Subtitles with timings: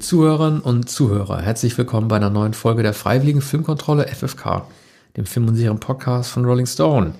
[0.00, 4.66] Zuhörerinnen und Zuhörer, herzlich willkommen bei einer neuen Folge der Freiwilligen Filmkontrolle FFK,
[5.16, 7.14] dem Film- und Serien-Podcast von Rolling Stone.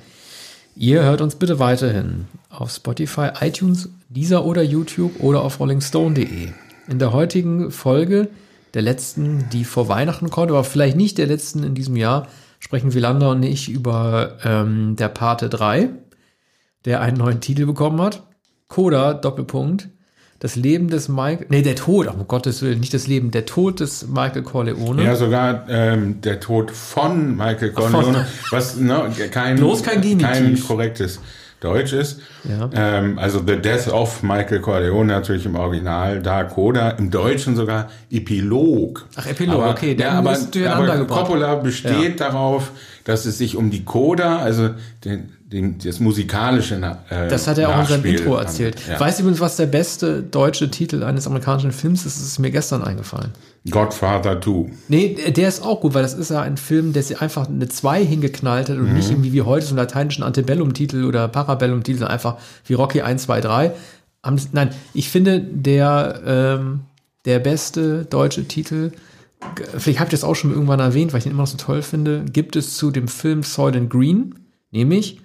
[0.77, 6.49] Ihr hört uns bitte weiterhin auf Spotify, iTunes, Deezer oder YouTube oder auf rollingstone.de.
[6.89, 8.29] In der heutigen Folge,
[8.73, 12.29] der letzten, die vor Weihnachten kommt, aber vielleicht nicht der letzten in diesem Jahr,
[12.61, 15.91] sprechen Wielander und ich über ähm, der Pate 3,
[16.87, 18.23] der einen neuen Titel bekommen hat.
[18.69, 19.91] Coda, Doppelpunkt,
[20.41, 23.81] das Leben des Michael, nee, der Tod, um Gottes Willen, nicht das Leben, der Tod
[23.81, 25.05] des Michael Corleone.
[25.05, 30.27] Ja, sogar ähm, der Tod von Michael Corleone, was ne, kein, Bloß kein Genitiv.
[30.27, 31.21] kein korrektes
[31.61, 32.21] Deutsch ist.
[32.49, 32.71] Ja.
[32.73, 37.91] Ähm, also The Death of Michael Corleone natürlich im Original, da Coda, im Deutschen sogar
[38.11, 39.07] Epilog.
[39.17, 41.05] Ach, Epilog, aber, okay, der ja, aber, aber.
[41.05, 42.71] Coppola besteht darauf,
[43.05, 44.71] dass es sich um die Coda, also
[45.05, 48.77] den, den, das musikalische äh, Das hat er auch in seinem Intro erzählt.
[48.89, 49.01] Ja.
[49.01, 52.19] Weißt du übrigens, was der beste deutsche Titel eines amerikanischen Films ist?
[52.19, 53.31] Das ist mir gestern eingefallen.
[53.69, 54.71] Godfather 2.
[54.89, 57.69] Nee, der ist auch gut, weil das ist ja ein Film, der sich einfach eine
[57.69, 62.15] 2 hingeknallt hat und nicht irgendwie wie heute so einen lateinischen Antebellum-Titel oder Parabellum-Titel, sondern
[62.15, 63.73] einfach wie Rocky 1, 2, 3.
[64.23, 66.81] Am- Nein, ich finde, der, ähm,
[67.25, 68.93] der beste deutsche Titel,
[69.77, 71.83] vielleicht habe ich das auch schon irgendwann erwähnt, weil ich den immer noch so toll
[71.83, 74.35] finde, gibt es zu dem Film Soylent Green,
[74.71, 75.21] nämlich,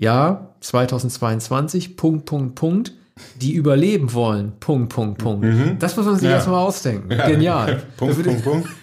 [0.00, 2.92] ja, 2022, Punkt, Punkt, Punkt,
[3.40, 5.46] die überleben wollen, Punkt, Punkt, Punkt.
[5.78, 6.32] Das muss man sich Ja.
[6.36, 7.08] erstmal ausdenken.
[7.10, 7.82] Genial.
[7.96, 8.68] Punkt, würde- Punkt, Punkt.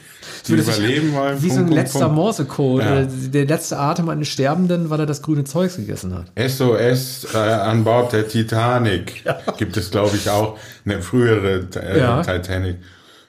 [0.46, 1.42] Die würde sich- überleben wollen.
[1.42, 2.16] wie so ein Punkt, Punkt, letzter Punkt.
[2.16, 2.84] Morsecode.
[2.84, 2.92] Ja.
[2.94, 6.32] oder Der letzte Atem eines Sterbenden, weil er das grüne Zeugs gegessen hat.
[6.50, 9.24] SOS äh, an Bord der Titanic
[9.58, 12.22] gibt es, glaube ich, auch eine frühere äh, Ja.
[12.22, 12.78] Titanic.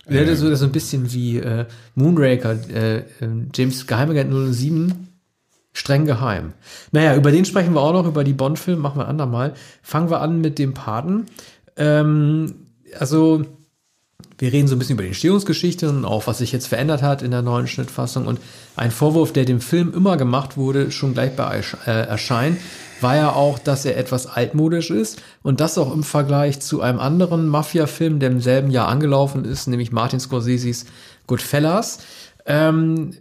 [0.09, 3.03] Ja, das ist so- das ist so ein bisschen wie äh, Moonraker, äh, äh,
[3.55, 5.08] James Geheimagent 007,
[5.79, 6.53] streng geheim.
[6.93, 9.55] Naja, über den sprechen wir auch noch, über die Bond-Filme, machen wir ein andermal.
[9.83, 11.27] Fangen wir an mit dem Paten.
[11.77, 12.67] Ähm,
[12.99, 13.45] also,
[14.39, 17.23] wir reden so ein bisschen über die Entstehungsgeschichte und auch, was sich jetzt verändert hat
[17.23, 18.27] in der neuen Schnittfassung.
[18.27, 18.41] Und
[18.75, 22.57] ein Vorwurf, der dem Film immer gemacht wurde, schon gleich bei äh, Erscheinen,
[23.01, 26.99] war ja auch, dass er etwas altmodisch ist und das auch im Vergleich zu einem
[26.99, 30.87] anderen Mafia-Film, der im selben Jahr angelaufen ist, nämlich Martin Scorseses
[31.29, 32.01] Goodfellas.
[32.47, 33.13] Ähm,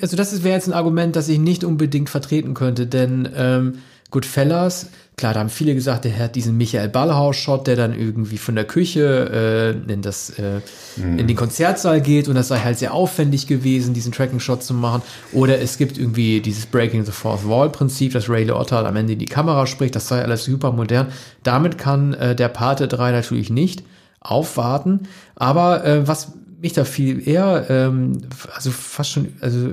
[0.00, 3.78] also das wäre jetzt ein Argument, das ich nicht unbedingt vertreten könnte, denn ähm,
[4.14, 8.54] Goodfellas, klar, da haben viele gesagt, der hat diesen Michael Ballhaus-Shot, der dann irgendwie von
[8.54, 10.60] der Küche äh, in das äh,
[10.96, 15.02] in den Konzertsaal geht und das sei halt sehr aufwendig gewesen, diesen Tracking-Shot zu machen.
[15.32, 19.18] Oder es gibt irgendwie dieses Breaking the Fourth Wall-Prinzip, dass Ray Liotta am Ende in
[19.18, 21.08] die Kamera spricht, das sei alles super modern.
[21.42, 23.82] Damit kann äh, der Pate 3 natürlich nicht
[24.20, 25.08] aufwarten.
[25.34, 28.22] Aber äh, was mich da viel eher, ähm,
[28.54, 29.70] also fast schon, also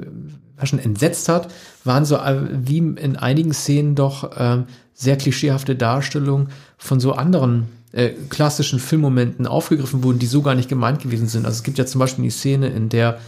[0.58, 1.52] fast schon entsetzt hat,
[1.84, 7.70] waren so äh, wie in einigen Szenen doch ähm, sehr klischeehafte Darstellungen von so anderen
[7.94, 11.46] äh, klassischen Filmmomenten aufgegriffen wurden, die so gar nicht gemeint gewesen sind.
[11.46, 13.20] Also es gibt ja zum Beispiel die Szene, in der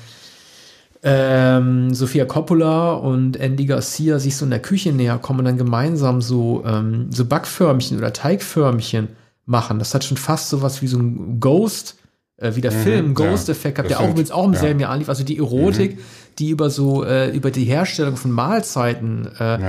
[1.02, 5.58] ähm, Sophia Coppola und Andy Garcia sich so in der Küche näher kommen und dann
[5.58, 9.10] gemeinsam so, ähm, so Backförmchen oder Teigförmchen
[9.46, 9.80] machen.
[9.80, 11.98] Das hat schon fast sowas wie so ein Ghost,
[12.38, 13.14] äh, wie der Film, ja.
[13.14, 14.60] Ghost-Effekt gehabt, Das der auch übrigens auch im Ja.
[14.60, 15.10] selben Jahr anlief.
[15.10, 16.00] Also die Erotik,
[16.40, 19.60] die über so, äh, über die Herstellung von Mahlzeiten äh,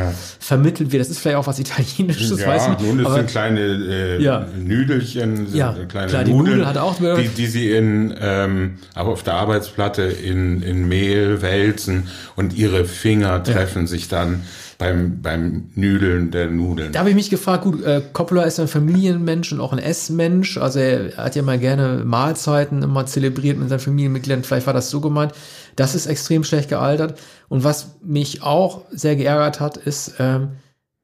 [0.41, 1.01] vermittelt wird.
[1.03, 3.01] Das ist vielleicht auch was Italienisches, ja, weiß ich nun, nicht.
[3.01, 4.47] das Aber sind kleine äh, Ja.
[4.59, 8.75] Nüdelchen, sind Ja, kleine klar, die Nudeln, Nudel hat auch- die, die sie in, ähm,
[8.95, 14.43] aber auf der Arbeitsplatte in, in Mehl wälzen und ihre Finger treffen sich dann
[14.79, 16.91] beim, beim Nüdeln der Nudeln.
[16.93, 20.59] Da habe ich mich gefragt, gut, äh, Coppola ist ein Familienmensch und auch ein Essmensch.
[20.59, 24.43] Also er hat ja mal gerne Mahlzeiten immer zelebriert mit seinen Familienmitgliedern.
[24.43, 25.33] Vielleicht war das so gemeint.
[25.77, 27.19] Das ist extrem schlecht gealtert.
[27.49, 30.53] Und was mich auch sehr geärgert hat, ist, ähm,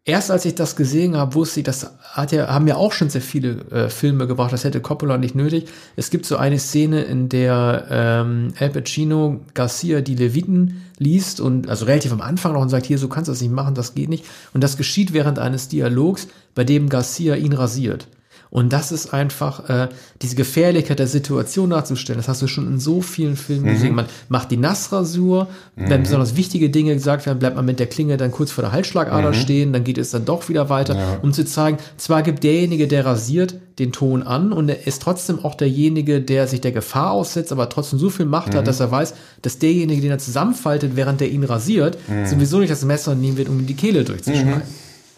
[0.04, 3.10] erst als ich das gesehen habe, wusste ich, das hat ja, haben ja auch schon
[3.10, 5.68] sehr viele äh, Filme gebracht, das hätte Coppola nicht nötig.
[5.96, 11.68] Es gibt so eine Szene, in der ähm, Al Pacino Garcia die Leviten liest und
[11.68, 13.94] also relativ am Anfang noch und sagt, hier, so kannst du das nicht machen, das
[13.94, 14.24] geht nicht.
[14.52, 18.08] Und das geschieht während eines Dialogs, bei dem Garcia ihn rasiert.
[18.50, 19.88] Und das ist einfach äh,
[20.22, 22.18] diese Gefährlichkeit der Situation darzustellen.
[22.18, 23.94] Das hast du schon in so vielen Filmen gesehen.
[23.94, 28.16] Man macht die Nassrasur, wenn besonders wichtige Dinge gesagt werden, bleibt man mit der Klinge
[28.16, 31.44] dann kurz vor der Halsschlagader stehen, dann geht es dann doch wieder weiter, um zu
[31.44, 36.20] zeigen, zwar gibt derjenige, der rasiert, den Ton an und er ist trotzdem auch derjenige,
[36.20, 39.58] der sich der Gefahr aussetzt, aber trotzdem so viel Macht hat, dass er weiß, dass
[39.58, 41.96] derjenige, den er zusammenfaltet, während der ihn rasiert,
[42.26, 44.62] sowieso nicht das Messer nehmen wird, um ihm die Kehle durchzuschneiden.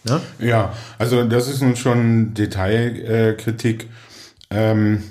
[0.04, 0.20] Ne?
[0.38, 3.88] Ja, also das ist nun schon Detailkritik.
[4.50, 5.02] Äh, ähm,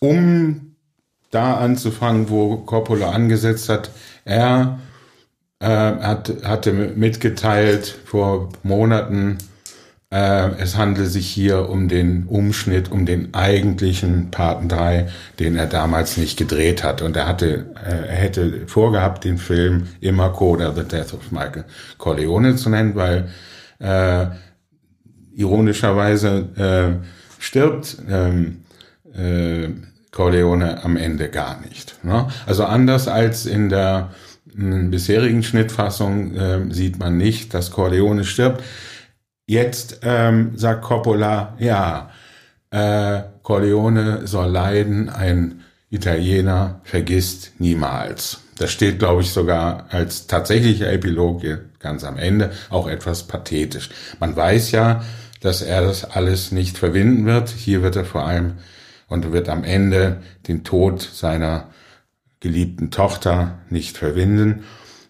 [0.00, 0.74] um
[1.30, 3.90] da anzufangen, wo Coppola angesetzt hat,
[4.24, 4.80] er
[5.60, 9.38] äh, hat, hatte mitgeteilt vor Monaten,
[10.12, 15.08] äh, es handle sich hier um den Umschnitt, um den eigentlichen Paten 3,
[15.38, 17.02] den er damals nicht gedreht hat.
[17.02, 21.64] Und er hatte, äh, er hätte vorgehabt, den Film immer Coda, The Death of Michael
[21.98, 23.28] Corleone zu nennen, weil
[23.80, 24.26] äh,
[25.34, 28.62] ironischerweise äh, stirbt ähm,
[29.14, 29.68] äh,
[30.10, 32.04] Corleone am Ende gar nicht.
[32.04, 32.28] Ne?
[32.46, 34.10] Also anders als in der
[34.54, 38.62] bisherigen Schnittfassung äh, sieht man nicht, dass Corleone stirbt.
[39.46, 42.10] Jetzt ähm, sagt Coppola, ja,
[42.70, 48.40] äh, Corleone soll leiden, ein Italiener vergisst niemals.
[48.60, 51.42] Das steht, glaube ich, sogar als tatsächlicher Epilog
[51.78, 53.88] ganz am Ende, auch etwas pathetisch.
[54.18, 55.02] Man weiß ja,
[55.40, 57.48] dass er das alles nicht verwinden wird.
[57.48, 58.58] Hier wird er vor allem
[59.08, 61.70] und wird am Ende den Tod seiner
[62.40, 64.64] geliebten Tochter nicht verwinden.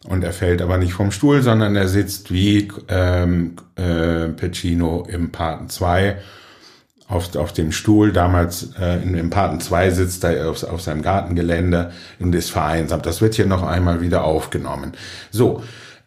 [0.05, 5.33] Und er fällt aber nicht vom Stuhl, sondern er sitzt wie ähm, äh, Pacino im
[5.33, 6.19] Paten 2
[7.11, 8.13] auf, auf dem Stuhl.
[8.13, 13.05] Damals äh, in, im Paten 2 sitzt er auf, auf seinem Gartengelände und ist vereinsamt.
[13.05, 14.93] Das wird hier noch einmal wieder aufgenommen.
[15.31, 15.63] So,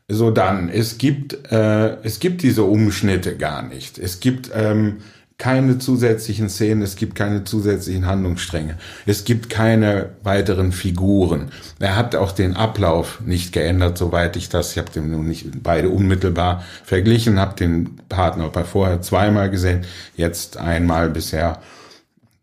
[0.07, 3.99] so dann, es gibt, äh, es gibt diese Umschnitte gar nicht.
[3.99, 4.97] Es gibt ähm,
[5.37, 11.51] keine zusätzlichen Szenen, es gibt keine zusätzlichen Handlungsstränge, es gibt keine weiteren Figuren.
[11.79, 15.63] Er hat auch den Ablauf nicht geändert, soweit ich das, ich habe den nun nicht
[15.63, 19.85] beide unmittelbar verglichen, habe den Partner bei vorher zweimal gesehen,
[20.15, 21.59] jetzt einmal bisher,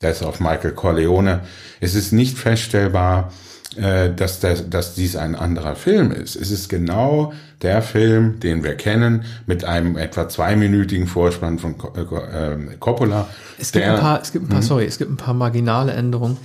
[0.00, 1.40] das auf Michael Corleone.
[1.81, 3.32] Es ist nicht feststellbar,
[3.76, 6.34] äh, dass, das, dass dies ein anderer Film ist.
[6.34, 7.32] Es ist genau
[7.62, 13.28] der Film, den wir kennen, mit einem etwa zweiminütigen Vorspann von äh, Coppola.
[13.58, 14.64] Es gibt der, ein paar, es gibt ein paar, mhm.
[14.64, 16.37] sorry, es gibt ein paar marginale Änderungen,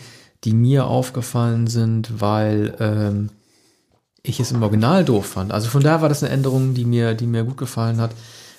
[0.43, 3.29] die mir aufgefallen sind, weil ähm,
[4.21, 5.51] ich es im Original doof fand.
[5.51, 8.11] Also von daher war das eine Änderung, die mir, die mir gut gefallen hat.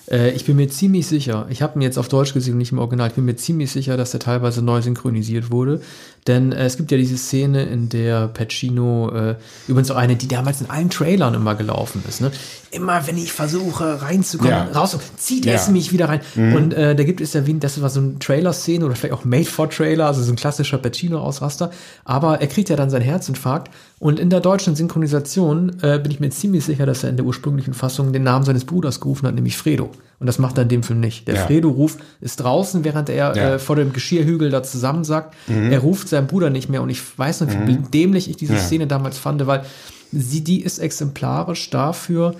[0.09, 2.79] Äh, ich bin mir ziemlich sicher, ich habe ihn jetzt auf Deutsch gesehen, nicht im
[2.79, 5.81] Original, ich bin mir ziemlich sicher, dass der teilweise neu synchronisiert wurde.
[6.27, 9.35] Denn äh, es gibt ja diese Szene, in der Pacino, äh,
[9.67, 12.21] übrigens auch eine, die damals in allen Trailern immer gelaufen ist.
[12.21, 12.31] Ne?
[12.71, 14.63] Immer wenn ich versuche reinzukommen, ja.
[14.65, 15.53] raus, zieht ja.
[15.53, 16.19] es mich wieder rein.
[16.35, 16.55] Mhm.
[16.55, 19.23] Und äh, da gibt es ja, wie, das war so ein Trailer-Szene oder vielleicht auch
[19.23, 21.71] Made-for-Trailer, also so ein klassischer Pacino-Ausraster.
[22.03, 23.71] Aber er kriegt ja dann sein Herzinfarkt.
[23.99, 27.25] Und in der deutschen Synchronisation äh, bin ich mir ziemlich sicher, dass er in der
[27.25, 29.91] ursprünglichen Fassung den Namen seines Bruders gerufen hat, nämlich Fredo.
[30.19, 31.27] Und das macht er in dem Film nicht.
[31.27, 31.45] Der ja.
[31.45, 33.53] Fredo-Ruf ist draußen, während er ja.
[33.53, 35.35] äh, vor dem Geschirrhügel da zusammensagt.
[35.47, 35.71] Mhm.
[35.71, 36.81] Er ruft seinen Bruder nicht mehr.
[36.81, 37.91] Und ich weiß nicht, wie mhm.
[37.91, 38.59] dämlich ich diese ja.
[38.59, 39.63] Szene damals fand, weil
[40.11, 42.35] sie, die ist exemplarisch dafür,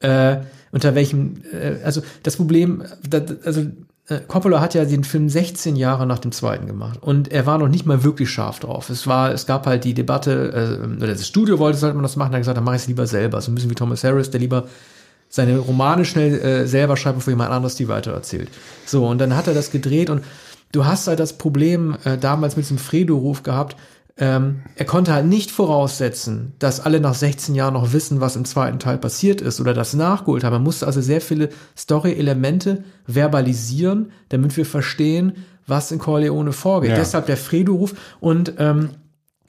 [0.00, 0.38] äh,
[0.72, 3.62] unter welchem, äh, also das Problem, da, also
[4.08, 7.58] äh, Coppola hat ja den Film 16 Jahre nach dem zweiten gemacht und er war
[7.58, 8.90] noch nicht mal wirklich scharf drauf.
[8.90, 12.16] Es war, es gab halt die Debatte, äh, oder das Studio wollte, sollte man das
[12.16, 13.40] machen, er hat gesagt, dann mache ich es lieber selber.
[13.40, 14.66] So ein bisschen wie Thomas Harris, der lieber
[15.30, 18.50] seine Romane schnell äh, selber schreibt, bevor jemand anderes die weitererzählt.
[18.84, 20.22] So, und dann hat er das gedreht und
[20.72, 23.76] du hast halt das Problem äh, damals mit diesem Fredo-Ruf gehabt,
[24.18, 28.44] ähm, er konnte halt nicht voraussetzen, dass alle nach 16 Jahren noch wissen, was im
[28.44, 30.52] zweiten Teil passiert ist oder das nachgeholt haben.
[30.52, 36.90] Er musste also sehr viele Story-Elemente verbalisieren, damit wir verstehen, was in Corleone vorgeht.
[36.90, 36.96] Ja.
[36.96, 38.90] Deshalb der Fredo-Ruf und ähm,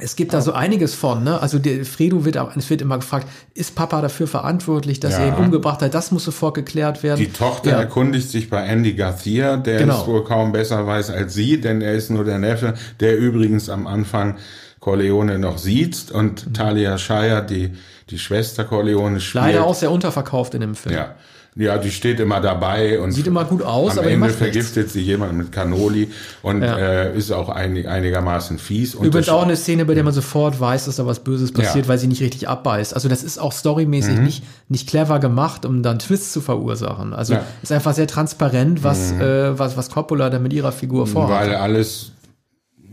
[0.01, 1.41] es gibt da so einiges von, ne?
[1.41, 5.19] Also der Fredo wird, es wird immer gefragt, ist Papa dafür verantwortlich, dass ja.
[5.19, 5.93] er ihn umgebracht hat?
[5.93, 7.19] Das muss sofort geklärt werden.
[7.19, 7.79] Die Tochter ja.
[7.79, 10.01] erkundigt sich bei Andy Garcia, der genau.
[10.01, 13.69] es wohl kaum besser weiß als sie, denn er ist nur der Neffe, der übrigens
[13.69, 14.37] am Anfang
[14.79, 16.53] Corleone noch sieht und mhm.
[16.53, 17.71] Talia Shire, die,
[18.09, 19.45] die Schwester Corleone spielt.
[19.45, 20.95] Leider auch sehr unterverkauft in dem Film.
[20.95, 21.15] Ja.
[21.55, 24.93] Ja, die steht immer dabei und sieht immer gut aus, am aber Ende vergiftet nichts.
[24.93, 26.09] sie jemand mit Cannoli
[26.41, 26.77] und ja.
[26.77, 28.93] äh, ist auch einig, einigermaßen fies.
[28.93, 31.89] Übrigens auch eine Szene, bei der man sofort weiß, dass da was Böses passiert, ja.
[31.89, 32.93] weil sie nicht richtig abbeißt.
[32.93, 34.23] Also das ist auch storymäßig mhm.
[34.23, 37.13] nicht nicht clever gemacht, um dann Twists zu verursachen.
[37.13, 37.43] Also ja.
[37.61, 39.19] ist einfach sehr transparent, was mhm.
[39.21, 41.47] äh, was was Coppola da mit ihrer Figur vorhat.
[41.49, 42.13] Weil alles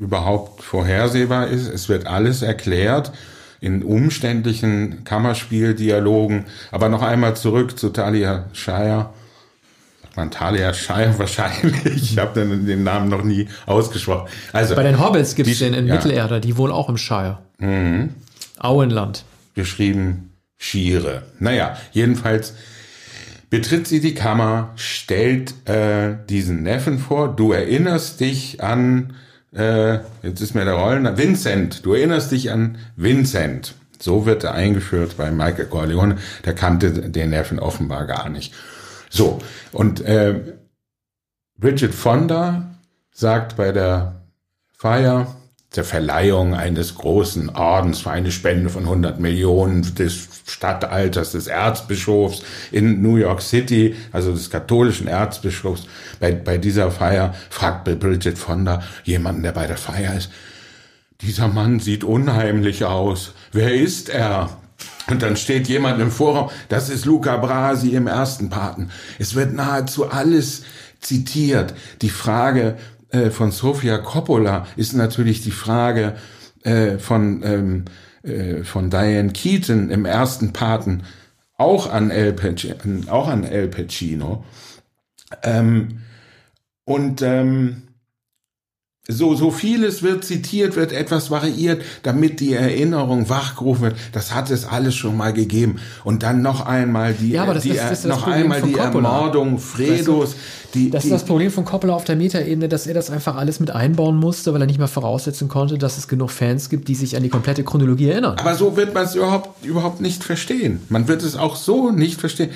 [0.01, 1.69] überhaupt vorhersehbar ist.
[1.69, 3.13] Es wird alles erklärt
[3.61, 6.45] in umständlichen Kammerspieldialogen.
[6.71, 9.11] Aber noch einmal zurück zu Talia Shire.
[10.03, 12.13] Sagt man Talia Shire wahrscheinlich.
[12.13, 14.29] Ich habe den, den Namen noch nie ausgesprochen.
[14.53, 15.95] Also Bei den Hobbits gibt es den in ja.
[15.95, 17.39] Mittelerde, die wohnen auch im Shire.
[17.59, 18.11] Mhm.
[18.59, 19.25] Auenland.
[19.55, 21.23] Geschrieben Shire.
[21.39, 22.55] Naja, jedenfalls
[23.51, 27.29] betritt sie die Kammer, stellt äh, diesen Neffen vor.
[27.35, 29.15] Du erinnerst dich an
[29.55, 33.75] äh, jetzt ist mir der Rollen, Vincent, du erinnerst dich an Vincent.
[34.01, 36.19] So wird er eingeführt bei Michael Corleone.
[36.45, 38.55] Der kannte den Neffen offenbar gar nicht.
[39.11, 39.39] So,
[39.73, 40.41] und äh,
[41.57, 42.75] Bridget Fonda
[43.11, 44.23] sagt bei der
[44.73, 45.38] Feier,
[45.77, 52.43] der Verleihung eines großen Ordens für eine Spende von 100 Millionen des Stadtalters des Erzbischofs
[52.73, 55.87] in New York City, also des katholischen Erzbischofs.
[56.21, 60.31] Bei, bei dieser Feier fragt Bridget Fonda jemanden, der bei der Feier ist,
[61.21, 63.33] dieser Mann sieht unheimlich aus.
[63.53, 64.51] Wer ist er?
[65.11, 68.91] Und dann steht jemand im Vorraum, das ist Luca Brasi im ersten Paten.
[69.19, 70.63] Es wird nahezu alles
[71.01, 71.75] zitiert.
[72.03, 72.77] Die Frage
[73.11, 76.17] äh, von Sofia Coppola ist natürlich die Frage
[76.63, 77.85] äh, von, ähm,
[78.23, 81.05] äh, von Diane Keaton im ersten Paten
[81.57, 83.11] auch an El Pacino.
[83.11, 84.45] Auch an El Pacino.
[85.43, 86.03] Ähm,
[86.85, 87.83] und ähm,
[89.11, 93.97] so, so vieles wird zitiert, wird etwas variiert, damit die Erinnerung wachgerufen wird.
[94.13, 95.81] Das hat es alles schon mal gegeben.
[96.05, 99.09] Und dann noch einmal die, ja, das die, ist, das ist noch einmal die Coppola.
[99.09, 100.37] Ermordung Fredos.
[100.75, 103.37] Die, das die, ist das Problem von Coppola auf der Metaebene, dass er das einfach
[103.37, 106.89] alles mit einbauen musste, weil er nicht mehr voraussetzen konnte, dass es genug Fans gibt,
[106.89, 108.37] die sich an die komplette Chronologie erinnern.
[108.39, 110.81] Aber so wird man es überhaupt, überhaupt nicht verstehen.
[110.89, 112.51] Man wird es auch so nicht verstehen.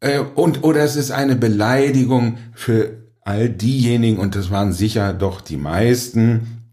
[0.00, 2.92] Äh, und, oder es ist eine Beleidigung für
[3.22, 6.64] all diejenigen, und das waren sicher doch die meisten,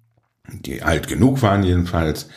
[0.66, 2.28] die alt genug waren jedenfalls,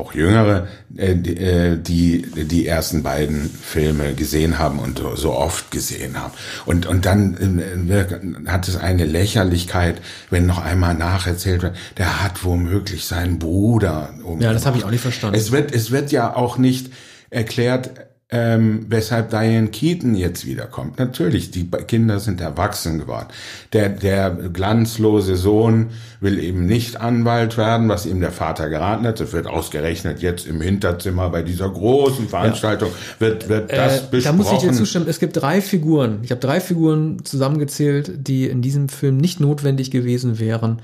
[0.00, 0.66] auch jüngere,
[0.96, 6.32] äh, die die ersten beiden Filme gesehen haben und so oft gesehen haben.
[6.66, 13.06] Und, und dann hat es eine Lächerlichkeit, wenn noch einmal nacherzählt wird, der hat womöglich
[13.06, 14.42] seinen Bruder umgebracht.
[14.42, 15.36] Ja, das habe ich auch nicht verstanden.
[15.36, 16.90] Es wird, es wird ja auch nicht
[17.30, 17.90] erklärt,
[18.32, 20.98] ähm, weshalb Diane Keaton jetzt wiederkommt.
[20.98, 23.26] Natürlich, die Kinder sind erwachsen geworden.
[23.72, 29.18] Der, der glanzlose Sohn will eben nicht Anwalt werden, was ihm der Vater geraten hat.
[29.18, 33.20] Das wird ausgerechnet jetzt im Hinterzimmer bei dieser großen Veranstaltung, ja.
[33.26, 34.38] wird, wird das äh, besprochen.
[34.38, 35.06] Da muss ich dir zustimmen.
[35.08, 36.20] Es gibt drei Figuren.
[36.22, 40.80] Ich habe drei Figuren zusammengezählt, die in diesem Film nicht notwendig gewesen wären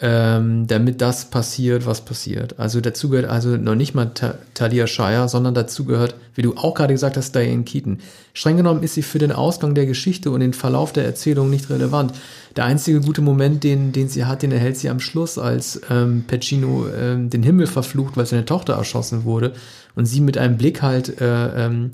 [0.00, 2.58] ähm, damit das passiert, was passiert.
[2.58, 6.56] Also dazu gehört also noch nicht mal Ta Talia Shire, sondern dazu gehört, wie du
[6.56, 7.98] auch gerade gesagt hast, Diane Keaton.
[8.32, 11.68] Streng genommen ist sie für den Ausgang der Geschichte und den Verlauf der Erzählung nicht
[11.68, 12.12] relevant.
[12.54, 16.24] Der einzige gute Moment, den, den sie hat, den erhält sie am Schluss, als ähm,
[16.28, 19.52] Pacino ähm, den Himmel verflucht, weil seine Tochter erschossen wurde
[19.96, 21.90] und sie mit einem Blick halt äh, ähm,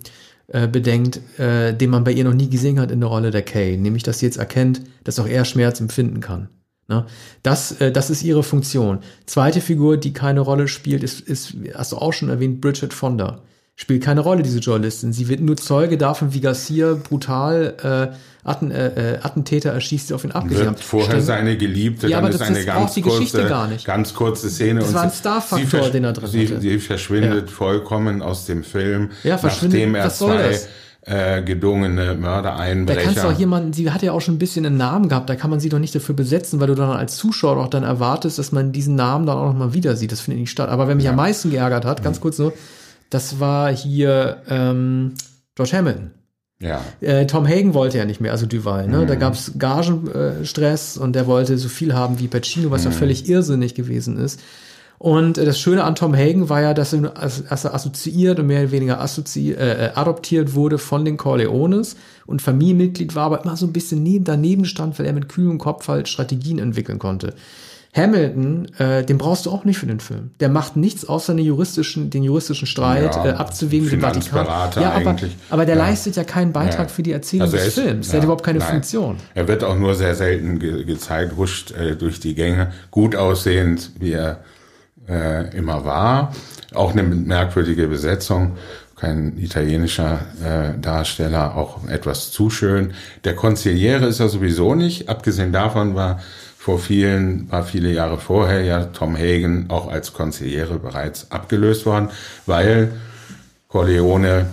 [0.49, 3.43] äh, bedenkt, äh, den man bei ihr noch nie gesehen hat in der Rolle der
[3.43, 6.49] Kay, nämlich dass sie jetzt erkennt, dass auch er Schmerz empfinden kann.
[6.89, 7.07] Ne?
[7.43, 8.99] Das, äh, das ist ihre Funktion.
[9.27, 13.41] Zweite Figur, die keine Rolle spielt, ist, ist, hast du auch schon erwähnt, Bridget Fonda.
[13.77, 15.13] Spielt keine Rolle, diese Journalistin.
[15.13, 20.15] Sie wird nur Zeuge davon, wie Garcia brutal äh, Atten, äh, äh Attentäter erschießt, die
[20.15, 20.77] auf ihn abgesehen haben.
[20.77, 21.25] Vorher Stimmt.
[21.25, 24.79] seine Geliebte, ja, dann aber ist eine ganz kurze, ganz kurze Szene.
[24.79, 26.61] Das war ein Star-Faktor, den er drin sie, hatte.
[26.61, 27.53] Sie verschwindet ja.
[27.53, 30.69] vollkommen aus dem Film, ja, nachdem er zwei das?
[31.07, 32.99] Äh, gedungene Mördereinbrecher.
[32.99, 35.29] Da kannst du auch jemanden, sie hat ja auch schon ein bisschen einen Namen gehabt,
[35.29, 37.83] da kann man sie doch nicht dafür besetzen, weil du dann als Zuschauer auch dann
[37.83, 40.13] erwartest, dass man diesen Namen dann auch noch mal wieder sieht.
[40.13, 40.71] Das findet nicht statt.
[40.71, 41.11] Aber wer mich ja.
[41.11, 42.23] am meisten geärgert hat, ganz mhm.
[42.23, 42.53] kurz so,
[43.11, 45.13] das war hier ähm,
[45.55, 46.11] George Hamilton.
[46.61, 46.83] Ja.
[47.01, 48.89] Äh, Tom Hagen wollte ja nicht mehr, also Duval.
[48.89, 49.01] Ne?
[49.01, 49.07] Mhm.
[49.07, 52.93] Da gab es Gagenstress äh, und der wollte so viel haben wie Pacino, was mhm.
[52.93, 54.41] ja völlig irrsinnig gewesen ist.
[55.05, 58.63] Und das Schöne an Tom Hagen war ja, dass er, dass er assoziiert und mehr
[58.63, 63.67] oder weniger assozi äh, adoptiert wurde von den Corleones und Familienmitglied war, aber immer so
[63.67, 67.35] ein bisschen neben, daneben stand, weil er mit kühlem Kopf halt Strategien entwickeln konnte.
[67.95, 70.31] Hamilton, äh, den brauchst du auch nicht für den Film.
[70.41, 74.47] Der macht nichts außer den juristischen, den juristischen Streit ja, äh, abzuwägen mit dem Vatikan.
[74.47, 75.17] Ja, aber,
[75.51, 75.83] aber der ja.
[75.83, 76.89] leistet ja keinen Beitrag ja.
[76.89, 78.09] für die Erzählung also des ist, Films.
[78.09, 78.71] Der hat überhaupt keine nein.
[78.71, 79.19] Funktion.
[79.35, 83.91] Er wird auch nur sehr selten ge gezeigt, huscht äh, durch die Gänge, gut aussehend,
[83.99, 84.41] wie er
[85.09, 86.35] äh, immer war.
[86.75, 88.57] Auch eine merkwürdige Besetzung.
[88.97, 92.95] Kein italienischer äh, Darsteller, auch etwas zu schön.
[93.25, 95.09] Der Konziliere ist er sowieso nicht.
[95.09, 96.21] Abgesehen davon war
[96.57, 102.09] vor vielen, war viele Jahre vorher ja Tom Hagen auch als Konziliere bereits abgelöst worden,
[102.47, 102.93] weil
[103.69, 104.47] Corleone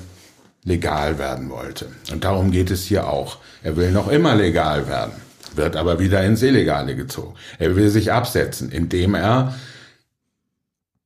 [0.63, 1.87] legal werden wollte.
[2.11, 3.37] Und darum geht es hier auch.
[3.63, 5.13] Er will noch immer legal werden,
[5.55, 7.35] wird aber wieder ins Illegale gezogen.
[7.59, 9.53] Er will sich absetzen, indem er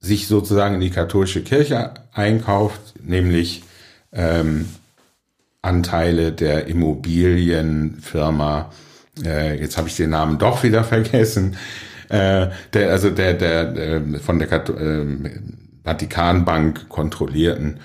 [0.06, 3.64] sich sozusagen in die katholische Kirche einkauft, nämlich
[4.14, 4.70] ähm,
[5.62, 8.72] Anteile der Immobilienfirma,
[9.24, 11.58] äh, jetzt habe ich den Namen doch wieder vergessen,
[12.10, 15.06] äh, der, also der, der, der von der Kat äh,
[15.84, 17.80] Vatikanbank kontrollierten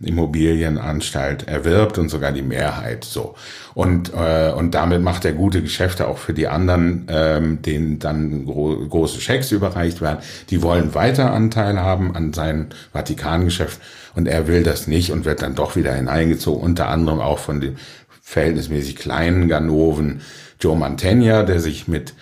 [0.00, 3.36] Immobilienanstalt erwirbt und sogar die Mehrheit so.
[3.74, 8.44] Und, äh, und damit macht er gute Geschäfte auch für die anderen, ähm, denen dann
[8.44, 10.18] gro große Schecks überreicht werden.
[10.50, 13.80] Die wollen weiter Anteil haben an seinem Vatikangeschäft
[14.14, 17.60] und er will das nicht und wird dann doch wieder hineingezogen, unter anderem auch von
[17.60, 17.76] dem
[18.20, 20.22] verhältnismäßig kleinen Ganoven
[20.60, 22.14] Joe Mantegna, der sich mit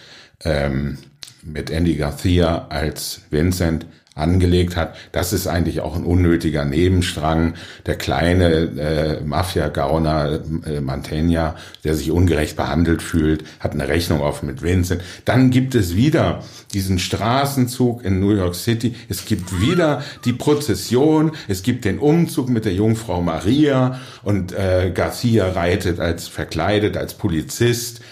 [0.45, 0.99] ähm,
[1.43, 4.95] mit Andy Garcia als Vincent angelegt hat.
[5.13, 7.55] Das ist eigentlich auch ein unnötiger Nebenstrang.
[7.87, 14.47] Der kleine äh, Mafia-Gauner äh, Mantegna, der sich ungerecht behandelt fühlt, hat eine Rechnung offen
[14.47, 15.03] mit Vincent.
[15.25, 16.43] Dann gibt es wieder
[16.75, 18.95] diesen Straßenzug in New York City.
[19.09, 21.33] Es gibt wieder die Prozession.
[21.49, 27.15] Es gibt den Umzug mit der Jungfrau Maria und äh, Garcia reitet als verkleidet als
[27.15, 28.03] Polizist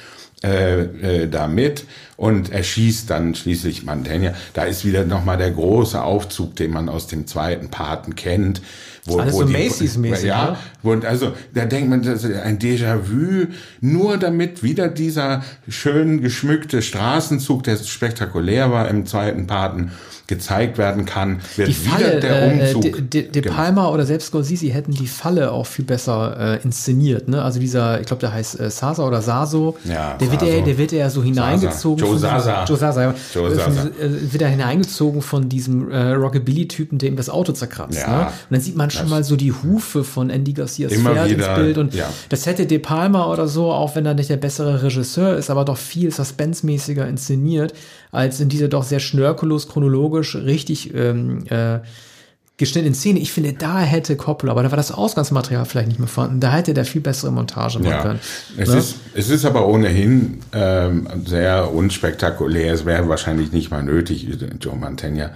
[0.43, 0.81] äh,
[1.25, 1.85] äh, damit
[2.17, 4.33] und erschießt dann schließlich Mantegna.
[4.55, 8.63] Da ist wieder nochmal der große Aufzug, den man aus dem zweiten Paten kennt.
[9.05, 10.53] Wo, Alles wo so Macy's-mäßig, ja.
[10.53, 10.57] Ne?
[10.83, 13.49] Und also da denkt man, das ist ein Déjà-vu,
[13.83, 19.93] nur damit wieder dieser schön geschmückte Straßenzug, der spektakulär war im zweiten Paten,
[20.31, 22.87] gezeigt werden kann, wird die Falle, wieder der äh, Umzug.
[22.87, 26.63] Äh, De, De, De Palma oder selbst Scorsese hätten die Falle auch viel besser äh,
[26.63, 27.29] inszeniert.
[27.29, 27.43] Ne?
[27.43, 29.77] Also dieser, ich glaube, der heißt äh, Sasa oder Saso.
[29.85, 30.41] Ja, der, Saso.
[30.41, 32.07] Wird ja, der wird ja so hineingezogen.
[32.07, 32.65] Joe Sasa.
[32.65, 33.15] Joe Sasa.
[33.35, 33.71] Joe Sasa.
[33.71, 37.99] Von, äh, wird er hineingezogen von diesem äh, Rockabilly-Typen, der ihm das Auto zerkratzt.
[37.99, 38.27] Ja, ne?
[38.27, 41.59] Und dann sieht man schon mal so die Hufe von Andy Garcias Pferd wieder, ins
[41.59, 41.79] Bild.
[41.79, 42.09] Und ja.
[42.29, 45.65] das hätte De Palma oder so, auch wenn er nicht der bessere Regisseur ist, aber
[45.65, 47.75] doch viel suspensemäßiger inszeniert
[48.11, 51.81] als in dieser doch sehr schnörkellos chronologisch richtig ähm, äh,
[52.61, 53.19] geschnitten in Szene.
[53.21, 56.53] Ich finde, da hätte Coppola, aber da war das Ausgangsmaterial vielleicht nicht mehr vorhanden, da
[56.53, 58.03] hätte der viel bessere Montage machen ja.
[58.03, 58.21] können.
[58.59, 58.77] Es, ne?
[58.77, 62.75] ist, es ist aber ohnehin ähm, sehr unspektakulär.
[62.75, 64.29] Es wäre wahrscheinlich nicht mal nötig,
[64.61, 65.31] Joe Mantegna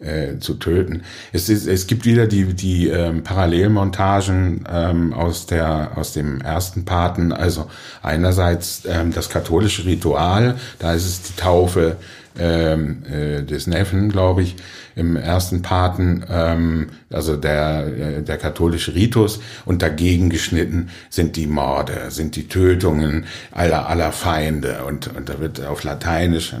[0.00, 1.02] äh, zu töten.
[1.32, 6.84] Es, ist, es gibt wieder die, die ähm, Parallelmontagen ähm, aus, der, aus dem ersten
[6.84, 7.32] Paten.
[7.32, 7.70] Also
[8.02, 11.96] einerseits ähm, das katholische Ritual, da ist es die Taufe
[12.38, 14.56] ähm, äh, des Neffen, glaube ich,
[14.94, 21.46] im ersten Paten, ähm, also der, äh, der katholische Ritus und dagegen geschnitten sind die
[21.46, 26.54] Morde, sind die Tötungen aller, aller Feinde und, und da wird auf Lateinisch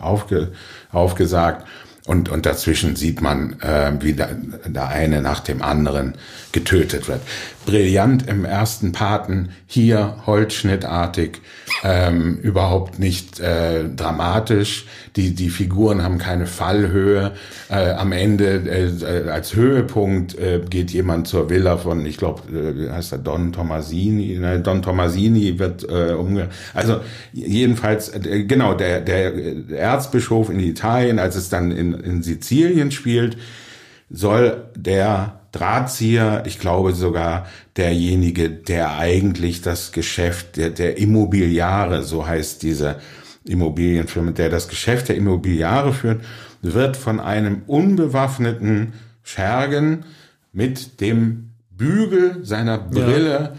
[0.00, 0.52] aufge,
[0.92, 1.66] aufgesagt.
[2.06, 4.30] Und, und dazwischen sieht man, äh, wie der,
[4.66, 6.14] der eine nach dem anderen
[6.50, 7.20] getötet wird.
[7.70, 11.40] Brillant im ersten Paten, hier holzschnittartig,
[11.84, 14.86] ähm, überhaupt nicht äh, dramatisch.
[15.14, 17.30] Die, die Figuren haben keine Fallhöhe.
[17.68, 22.90] Äh, am Ende äh, als Höhepunkt äh, geht jemand zur Villa von, ich glaube, äh,
[22.90, 24.36] heißt er Don Tomasini.
[24.36, 26.48] Ne, Don Tomasini wird äh, umge...
[26.74, 27.00] Also
[27.32, 29.32] jedenfalls, äh, genau, der, der
[29.70, 33.36] Erzbischof in Italien, als es dann in, in Sizilien spielt,
[34.10, 42.26] soll der Drahtzieher, ich glaube sogar derjenige, der eigentlich das Geschäft der, der Immobiliare, so
[42.26, 43.00] heißt diese
[43.44, 46.22] Immobilienfirma, der das Geschäft der Immobiliare führt,
[46.62, 50.04] wird von einem unbewaffneten Schergen
[50.52, 53.52] mit dem Bügel seiner Brille ja.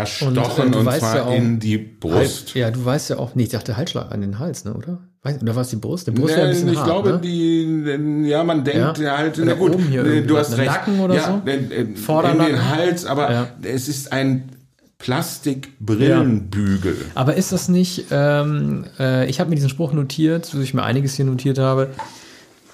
[0.00, 2.48] erstochen und, äh, und zwar ja auch, in die Brust.
[2.48, 5.00] Halt, ja, du weißt ja auch, nee, ich dachte Halsschlag an den Hals, ne, oder?
[5.24, 6.08] Weiß, oder war es die Brust?
[6.08, 7.20] Die Brust nee, ein bisschen Ich hart, glaube, ne?
[7.20, 9.76] die, ja, man denkt ja, halt, na gut,
[10.26, 10.66] du hast recht.
[10.66, 11.50] Nacken oder ja, so?
[11.50, 13.48] In, in den Hals, aber ja.
[13.62, 14.48] es ist ein
[14.98, 16.92] Plastikbrillenbügel.
[16.92, 17.06] Ja.
[17.14, 20.82] Aber ist das nicht, ähm, äh, ich habe mir diesen Spruch notiert, so ich mir
[20.82, 21.90] einiges hier notiert habe.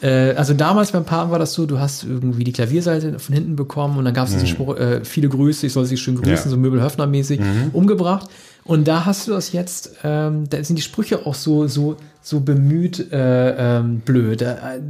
[0.01, 3.57] Äh, also damals beim Paaren war das so, du hast irgendwie die Klavierseite von hinten
[3.57, 4.41] bekommen und dann gab es mhm.
[4.41, 6.51] diesen Spruch, äh, viele Grüße, ich soll sie schön grüßen, ja.
[6.51, 7.71] so Möbel-Höfner-mäßig, mhm.
[7.73, 8.29] umgebracht.
[8.69, 12.41] Und da hast du das jetzt, ähm, da sind die Sprüche auch so, so, so
[12.41, 14.43] bemüht äh, ähm, blöd.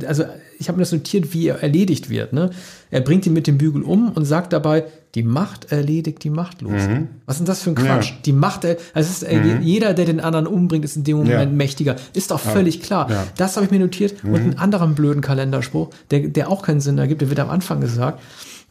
[0.04, 0.24] Also
[0.58, 2.32] ich habe mir das notiert, wie er erledigt wird.
[2.32, 2.50] Ne?
[2.90, 6.92] Er bringt ihn mit dem Bügel um und sagt dabei, die Macht erledigt die Machtlosen.
[6.92, 7.08] Mhm.
[7.24, 8.10] Was ist denn das für ein Quatsch?
[8.10, 8.16] Ja.
[8.24, 9.62] Die Macht, also ist, äh, mhm.
[9.62, 11.56] jeder, der den anderen umbringt, ist in dem Moment ja.
[11.56, 11.94] mächtiger.
[12.14, 13.08] Ist doch völlig klar.
[13.08, 13.26] Ja.
[13.36, 14.24] Das habe ich mir notiert.
[14.24, 14.32] Mhm.
[14.32, 17.80] Und einen anderen blöden Kalenderspruch, der, der auch keinen Sinn ergibt, der wird am Anfang
[17.80, 18.20] gesagt.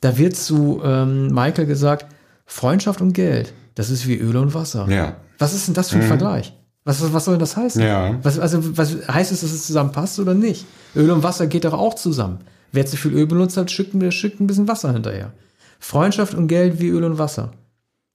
[0.01, 2.07] Da wird zu ähm, Michael gesagt,
[2.45, 3.53] Freundschaft und Geld.
[3.77, 4.87] Das ist wie Öl und Wasser.
[4.89, 5.17] Ja.
[5.37, 6.07] Was ist denn das für ein mhm.
[6.07, 6.51] Vergleich?
[6.83, 7.79] Was, was soll denn das heißen?
[7.79, 8.17] Ja.
[8.23, 10.65] Was, also, was heißt es, dass es zusammenpasst oder nicht?
[10.95, 12.39] Öl und Wasser geht doch auch zusammen.
[12.71, 15.31] Wer zu viel Öl benutzt hat, schickt, schickt ein bisschen Wasser hinterher.
[15.79, 17.51] Freundschaft und Geld wie Öl und Wasser.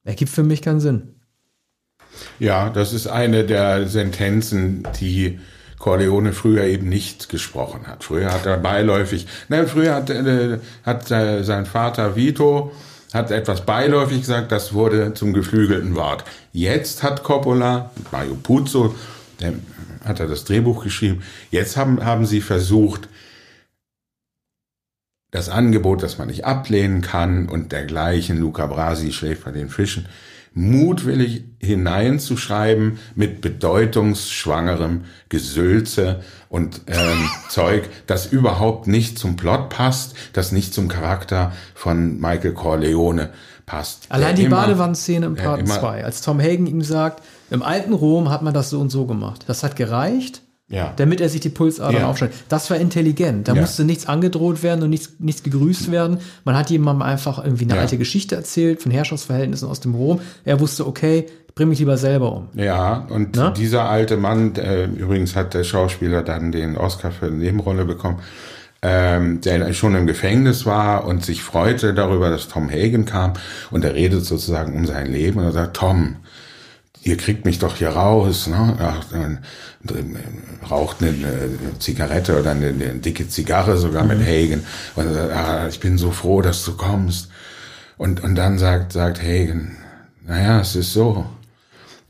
[0.03, 1.15] Ergibt für mich keinen Sinn.
[2.39, 5.39] Ja, das ist eine der Sentenzen, die
[5.79, 8.03] Corleone früher eben nicht gesprochen hat.
[8.03, 12.73] Früher hat er beiläufig, nein, früher hat, äh, hat äh, sein Vater Vito
[13.13, 16.23] hat etwas beiläufig gesagt, das wurde zum geflügelten Wort.
[16.51, 18.95] Jetzt hat Coppola, Mario Puzo,
[19.39, 19.53] der
[20.03, 23.07] hat er das Drehbuch geschrieben, jetzt haben, haben sie versucht,
[25.31, 30.07] das Angebot, das man nicht ablehnen kann und dergleichen, Luca Brasi schläft bei den Fischen,
[30.53, 40.51] mutwillig hineinzuschreiben mit bedeutungsschwangerem Gesülze und ähm, Zeug, das überhaupt nicht zum Plot passt, das
[40.51, 43.29] nicht zum Charakter von Michael Corleone
[43.65, 44.05] passt.
[44.09, 48.41] Allein die Badewannenszene im Part 2, als Tom Hagen ihm sagt, im alten Rom hat
[48.41, 49.45] man das so und so gemacht.
[49.47, 50.42] Das hat gereicht
[50.73, 50.91] Ja.
[50.95, 52.07] damit er sich die Pulsadern Ja.
[52.09, 52.35] aufschneidet.
[52.49, 53.47] Das war intelligent.
[53.47, 53.61] Da Ja.
[53.61, 56.17] musste nichts angedroht werden und nichts, nichts gegrüßt werden.
[56.45, 57.81] Man hat jemandem einfach irgendwie eine Ja.
[57.81, 60.19] alte Geschichte erzählt von Herrschaftsverhältnissen aus dem Rom.
[60.45, 62.47] Er wusste, okay, bring mich lieber selber um.
[62.55, 63.51] Ja, und Na?
[63.51, 68.17] dieser alte Mann, äh, übrigens hat der Schauspieler dann den Oscar für eine Nebenrolle bekommen,
[68.81, 73.33] ähm, der schon im Gefängnis war und sich freute darüber, dass Tom Hagen kam
[73.71, 76.17] und er redet sozusagen um sein Leben und er sagt, Tom,
[77.03, 78.77] ihr kriegt mich doch hier raus, ne?
[78.79, 79.37] Ach, äh,
[80.69, 81.13] raucht eine,
[81.79, 84.63] Zigarette oder eine, eine dicke Zigarre sogar mit Hagen
[84.95, 87.29] und sagt, ah, ich bin so froh, dass du kommst.
[87.97, 89.77] Und, und dann sagt, sagt Hagen,
[90.25, 91.25] naja, es ist so.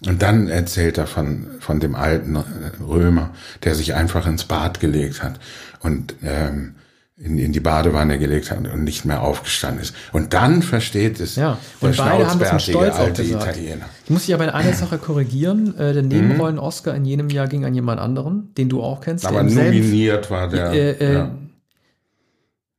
[0.06, 2.42] Und dann erzählt er von, von dem alten äh,
[2.82, 3.32] Römer,
[3.64, 5.40] der sich einfach ins Bad gelegt hat
[5.80, 6.76] und ähm,
[7.18, 9.94] in, in die Badewanne gelegt hat und nicht mehr aufgestanden ist.
[10.12, 13.24] Und dann versteht es Ja, der und beide haben das mit schnauzbärtige Stolz auch alte
[13.24, 13.58] gesagt.
[13.58, 13.86] Italiener.
[14.04, 15.78] Ich muss dich aber in einer Sache korrigieren.
[15.78, 19.26] Äh, der Nebenrollen-Oscar in jenem Jahr ging an jemand anderen, den du auch kennst.
[19.26, 20.72] der Aber nominiert war der.
[20.72, 21.32] Äh, äh, ja.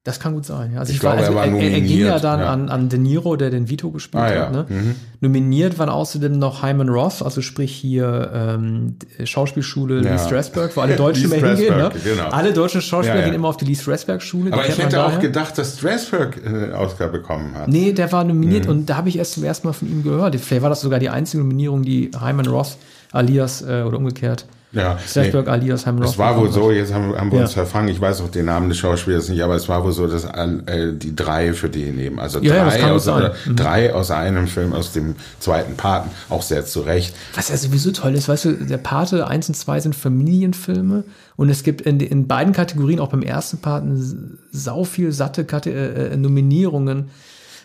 [0.05, 0.73] Das kann gut sein.
[0.75, 0.81] Ja.
[0.81, 2.53] Also Ich ich, war, glaube, also er war er, er ging ja nominiert, dann ja.
[2.53, 4.53] An, an De Niro, der den Vito gespielt Ah, hat.
[4.53, 4.67] Ne?
[4.69, 4.95] Mhm.
[5.21, 10.13] Nominiert waren außerdem noch Hyman Roth, also sprich hier ähm, Schauspielschule Ja.
[10.13, 11.77] Lee Strasberg, wo alle Deutschen immer hingehen.
[11.79, 11.91] Ne?
[12.05, 12.29] Genau.
[12.29, 14.53] Alle deutschen Schauspieler gehen immer auf die Lee Strasberg-Schule.
[14.53, 15.21] Aber ich hätte auch daher.
[15.21, 17.69] gedacht, dass Strasberg äh, Oscar bekommen hat.
[17.69, 18.29] Nee, der war Mhm.
[18.31, 20.37] nominiert und da habe ich erst zum ersten Mal von ihm gehört.
[20.37, 22.77] Vielleicht war das sogar die einzige Nominierung, die Hyman Roth
[23.13, 26.13] alias äh, oder umgekehrt Ja, Strasberg alias Hyman Roth.
[26.13, 27.63] Es war wohl so, jetzt haben, haben wir uns Ja.
[27.63, 30.25] verfangen, ich weiß auch den Namen des Schauspielers nicht, aber es war wohl so, dass
[30.25, 33.57] äh, die drei für die nehmen, also Ja, drei, aus, Mhm.
[33.57, 37.15] drei aus einem Film, aus dem zweiten Paten, auch sehr zu Recht.
[37.37, 41.05] Was ja sowieso toll ist, weißt du, der Pate 1 und 2 sind Familienfilme
[41.37, 45.71] und es gibt in, in beiden Kategorien, auch beim ersten Paten, sau viel satte Kate
[45.71, 47.11] äh, äh, Nominierungen.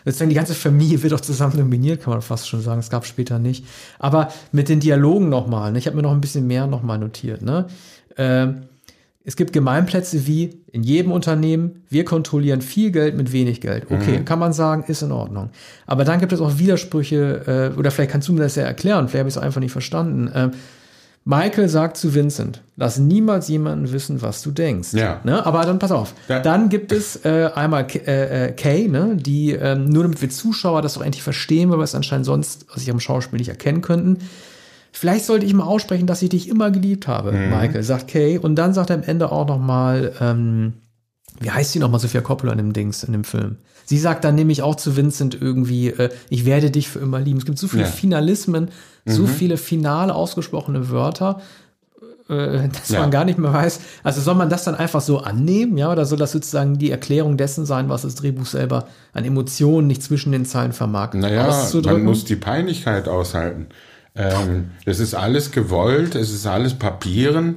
[0.04, 2.80] Sozusagen die ganze Familie wird auch zusammen nominiert, kann man fast schon sagen.
[2.80, 3.64] Es gab später nicht.
[3.98, 5.78] Aber mit den Dialogen nochmal, ne?
[5.78, 7.42] ich habe mir noch ein bisschen mehr nochmal notiert.
[7.42, 7.66] Ne?
[8.16, 8.62] Ähm,
[9.22, 13.90] es gibt Gemeinplätze wie in jedem Unternehmen, wir kontrollieren viel Geld mit wenig Geld.
[13.90, 15.50] Okay, kann man sagen, ist in Ordnung.
[15.86, 19.08] Aber dann gibt es auch Widersprüche, äh, oder vielleicht kannst du mir das ja erklären,
[19.08, 20.30] vielleicht habe ich es einfach nicht verstanden.
[20.34, 20.52] Ähm,
[21.30, 24.94] Michael sagt zu Vincent, lass niemals jemanden wissen, was du denkst.
[24.94, 25.20] Ja.
[25.22, 25.46] Ne?
[25.46, 26.12] Aber dann pass auf.
[26.28, 26.40] Ja.
[26.40, 29.16] Dann gibt es äh, einmal K äh, äh, Kay, ne?
[29.16, 32.66] die ähm, nur damit wir Zuschauer das auch endlich verstehen, weil wir es anscheinend sonst
[32.74, 34.18] aus ihrem Schauspiel nicht erkennen könnten.
[34.90, 37.50] Vielleicht sollte ich mal aussprechen, dass ich dich immer geliebt habe, Mhm.
[37.50, 38.38] Michael, sagt Kay.
[38.38, 40.72] Und dann sagt er am Ende auch noch mal, ähm,
[41.40, 43.56] wie heißt sie noch mal, Sophia Coppola in dem Dings, in dem Film?
[43.86, 47.38] Sie sagt dann nämlich auch zu Vincent irgendwie, äh, ich werde dich für immer lieben.
[47.38, 47.88] Es gibt so viele Ja.
[47.88, 47.92] Mhm.
[47.94, 48.68] Finalismen,
[49.06, 51.40] so viele final ausgesprochene Wörter,
[52.28, 53.00] äh, dass Ja.
[53.00, 53.80] man gar nicht mehr weiß.
[54.04, 57.36] Also soll man das dann einfach so annehmen, ja, oder soll das sozusagen die Erklärung
[57.36, 62.04] dessen sein, was das Drehbuch selber an Emotionen nicht zwischen den Zeilen vermag Naja, man
[62.04, 63.66] muss die Peinlichkeit aushalten.
[64.14, 67.56] Ähm, das ist alles gewollt, es ist alles Papieren,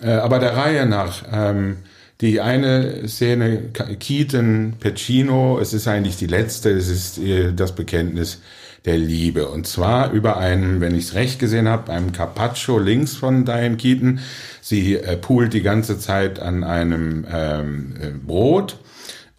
[0.00, 1.24] äh, aber der Reihe nach.
[1.32, 1.78] Ähm,
[2.20, 8.40] die eine Szene, Keaton, Pacino, es ist eigentlich die letzte, es ist äh, das Bekenntnis
[8.84, 9.48] der Liebe.
[9.48, 13.76] Und zwar über einen, wenn ich es recht gesehen habe, einem Carpaccio links von Diane
[13.76, 14.20] Keaton.
[14.60, 18.78] Sie äh, poolt die ganze Zeit an einem ähm, äh, Brot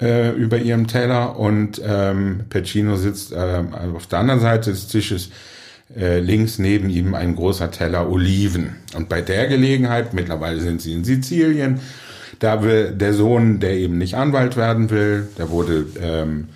[0.01, 3.63] äh, über ihrem Teller und ähm, Pacino sitzt äh,
[3.95, 5.31] auf der anderen Seite des Tisches
[5.97, 8.75] äh, links neben ihm ein großer Teller Oliven.
[8.95, 11.79] Und bei der Gelegenheit, mittlerweile sind sie in Sizilien,
[12.39, 16.47] da will der Sohn, der eben nicht Anwalt werden will, der wurde, ähm,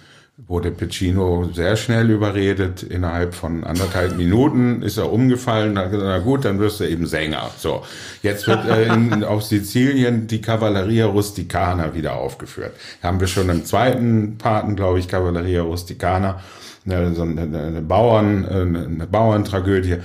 [0.48, 2.84] wurde Pacino sehr schnell überredet.
[2.84, 5.78] Innerhalb von anderthalb Minuten ist er umgefallen.
[5.78, 7.52] Hat gesagt, na gut, dann wirst du eben Sänger.
[7.58, 7.84] So,
[8.22, 12.74] jetzt wird äh, in, auf Sizilien die Cavalleria Rusticana wieder aufgeführt.
[13.02, 16.40] Haben wir schon im zweiten Paten, glaube ich, Cavalleria Rusticana,
[16.86, 19.98] eine, so eine, eine Bauern, äh, eine Bauerntragödie.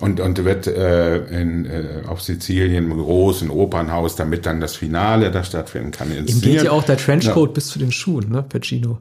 [0.00, 5.30] Und, und wird äh, in, äh, auf Sizilien im großen Opernhaus, damit dann das Finale
[5.30, 6.10] da stattfinden kann.
[6.10, 8.98] Ihm geht ja auch der Trenchcoat bis zu den Schuhen, ne, Pacino.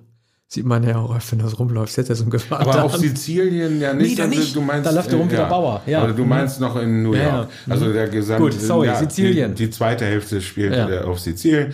[0.54, 1.98] Sieht man ja auch, wenn das rumläuft.
[1.98, 2.98] Jetzt er so ein Gewand Aber auf.
[2.98, 4.12] Sizilien ja nicht.
[4.12, 4.56] Nee, da also nicht.
[4.56, 6.04] Du meinst, Da läuft er rum wie der Bauer, ja.
[6.04, 7.36] Aber du meinst noch in New Ja, ja.
[7.38, 7.50] York.
[7.70, 8.44] Also der gesamte.
[8.44, 9.56] Gut, sorry, Sizilien.
[9.56, 10.88] Die, die zweite Hälfte spielt Ja.
[10.88, 11.74] er auf Sizilien.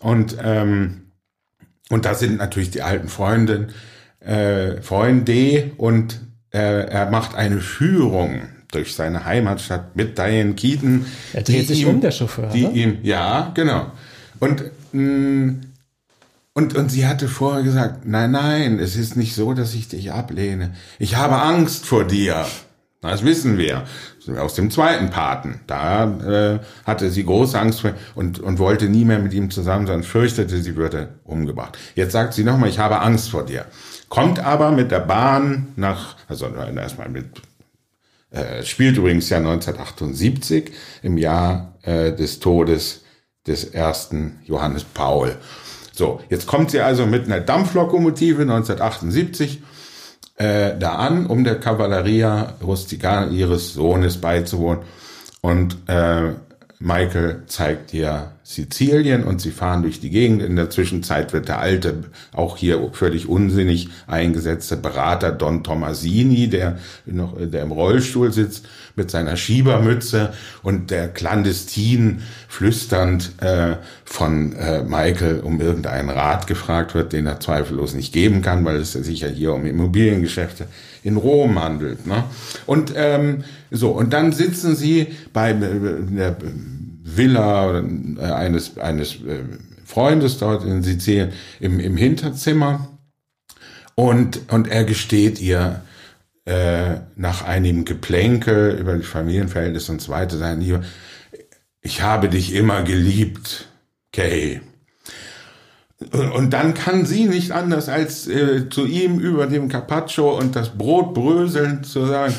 [0.00, 1.02] Und, ähm,
[1.90, 3.72] und da sind natürlich die alten Freundinnen,
[4.20, 6.18] äh, Freunde und
[6.50, 11.06] äh, er macht eine Führung durch seine Heimatstadt mit Diane Keaton.
[11.32, 12.72] Er dreht sich ihm- um, der Chauffeur, Die ne?
[12.72, 13.86] ihm, ja, genau.
[14.40, 15.54] Und mh,
[16.56, 20.12] und, und sie hatte vorher gesagt, nein, nein, es ist nicht so, dass ich dich
[20.12, 20.74] ablehne.
[21.00, 22.46] Ich habe Angst vor dir.
[23.00, 23.82] Das wissen wir.
[24.38, 25.60] Aus dem zweiten Paten.
[25.66, 26.04] Da
[26.54, 30.02] äh, hatte sie große Angst vor und, und wollte nie mehr mit ihm zusammen sein,
[30.04, 31.76] fürchtete, sie würde umgebracht.
[31.96, 33.66] Jetzt sagt sie nochmal, ich habe Angst vor dir.
[34.08, 37.26] Kommt aber mit der Bahn nach, also erstmal mit
[38.34, 43.02] Äh, spielt übrigens ja 1978 im Jahr äh, des Todes
[43.46, 45.36] des ersten Johannes Paul.
[45.92, 49.62] So, jetzt kommt sie also mit einer Dampflokomotive 1978
[50.36, 54.82] äh, da an, um der Cavalleria Rusticana ihres Sohnes beizuwohnen.
[55.40, 56.32] Und äh,
[56.80, 60.42] Michael zeigt ihr Sizilien und sie fahren durch die Gegend.
[60.42, 62.04] In der Zwischenzeit wird der alte,
[62.34, 69.10] auch hier völlig unsinnig eingesetzte Berater Don Tomasini, der noch, der im Rollstuhl sitzt, mit
[69.10, 77.14] seiner Schiebermütze und der clandestin flüsternd äh, von äh, Michael um irgendeinen Rat gefragt wird,
[77.14, 80.66] den er zweifellos nicht geben kann, weil es sich ja hier um Immobiliengeschäfte
[81.02, 82.06] in Rom handelt.
[82.06, 82.24] Ne?
[82.66, 85.56] Und ähm, so, und dann sitzen sie bei äh,
[86.10, 86.36] der
[87.16, 89.44] Villa äh, eines, eines äh,
[89.84, 92.88] Freundes dort in Sizilien im, im Hinterzimmer
[93.94, 95.82] und, und er gesteht ihr
[96.46, 100.82] äh, nach einem Geplänkel über die Familienverhältnisse und so weiter, sein Lieber,
[101.80, 103.68] ich habe dich immer geliebt,
[104.12, 104.60] Kay.
[106.12, 110.76] Und dann kann sie nicht anders als äh, zu ihm über dem Carpaccio und das
[110.76, 112.34] Brot bröseln zu sagen,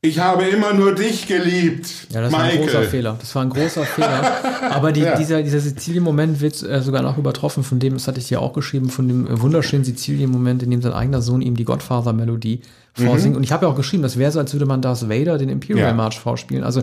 [0.00, 1.88] ich habe immer nur dich geliebt.
[2.10, 2.32] Ja, das Michael.
[2.32, 3.16] war ein großer Fehler.
[3.18, 4.70] Das war ein großer Fehler.
[4.70, 5.16] Aber die, Ja.
[5.16, 8.52] dieser, dieser Sizilien-Moment wird äh, sogar noch übertroffen von dem, das hatte ich dir auch
[8.52, 12.60] geschrieben, von dem äh, wunderschönen Sizilien-Moment, in dem sein eigener Sohn ihm die Godfather-Melodie
[12.94, 13.36] vorsingt.
[13.36, 15.48] Und ich habe ja auch geschrieben, das wäre so, als würde man Darth Vader den
[15.48, 15.98] Imperial Mhm.
[15.98, 16.04] Ja.
[16.04, 16.62] March vorspielen.
[16.62, 16.82] Also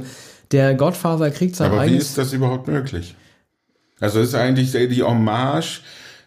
[0.51, 2.09] der Godfather kriegt sein Aber wie eigenes.
[2.09, 3.15] ist das überhaupt möglich?
[4.01, 5.81] Also es ist eigentlich die Hommage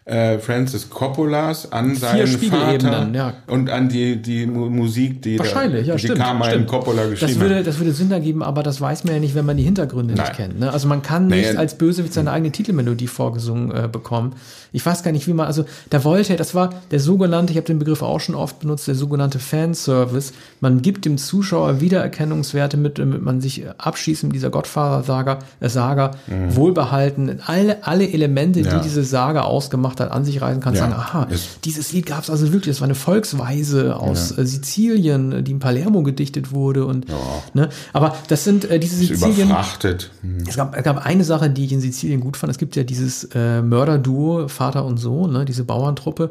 [0.09, 3.33] äh, Francis Coppolas an seinen Vater ja.
[3.47, 6.19] und an die, die Mu Musik, die, Wahrscheinlich, ja, die stimmt.
[6.19, 6.67] Carmine stimmt.
[6.67, 7.67] Coppola geschrieben das würde, hat.
[7.67, 10.25] das würde Sinn ergeben, aber das weiß man ja nicht, wenn man die Hintergründe Nein.
[10.25, 10.59] nicht kennt.
[10.59, 10.71] Ne?
[10.73, 11.59] Also man kann nicht Naja.
[11.59, 14.33] als Bösewicht seine eigene Titelmelodie vorgesungen äh, bekommen.
[14.71, 17.57] Ich weiß gar nicht, wie man, also da wollte er, das war der sogenannte, ich
[17.57, 20.33] habe den Begriff auch schon oft benutzt, der sogenannte Fanservice.
[20.59, 26.11] Man gibt dem Zuschauer Wiedererkennungswerte mit, damit man sich abschließt mit dieser Godfather-Saga, äh, Saga,
[26.49, 28.65] wohlbehalten, alle, alle Elemente, Mhm.
[28.65, 28.77] Ja.
[28.77, 30.81] die diese Saga ausgemacht hat, an sich reißen kann, Ja.
[30.81, 31.27] sagen, aha,
[31.63, 35.59] dieses Lied gab es also wirklich, das war eine Volksweise aus äh, Sizilien, die in
[35.59, 37.05] Palermo gedichtet wurde und
[37.53, 39.49] ne, aber das sind äh, diese Sizilien.
[39.49, 40.11] überfrachtet.
[40.21, 40.43] Hm.
[40.47, 42.51] Es gab, es gab eine Sache, die ich in Sizilien gut fand.
[42.51, 46.29] Es gibt ja dieses äh, Mörderduo, Vater und Sohn, ne, diese Bauerntruppe.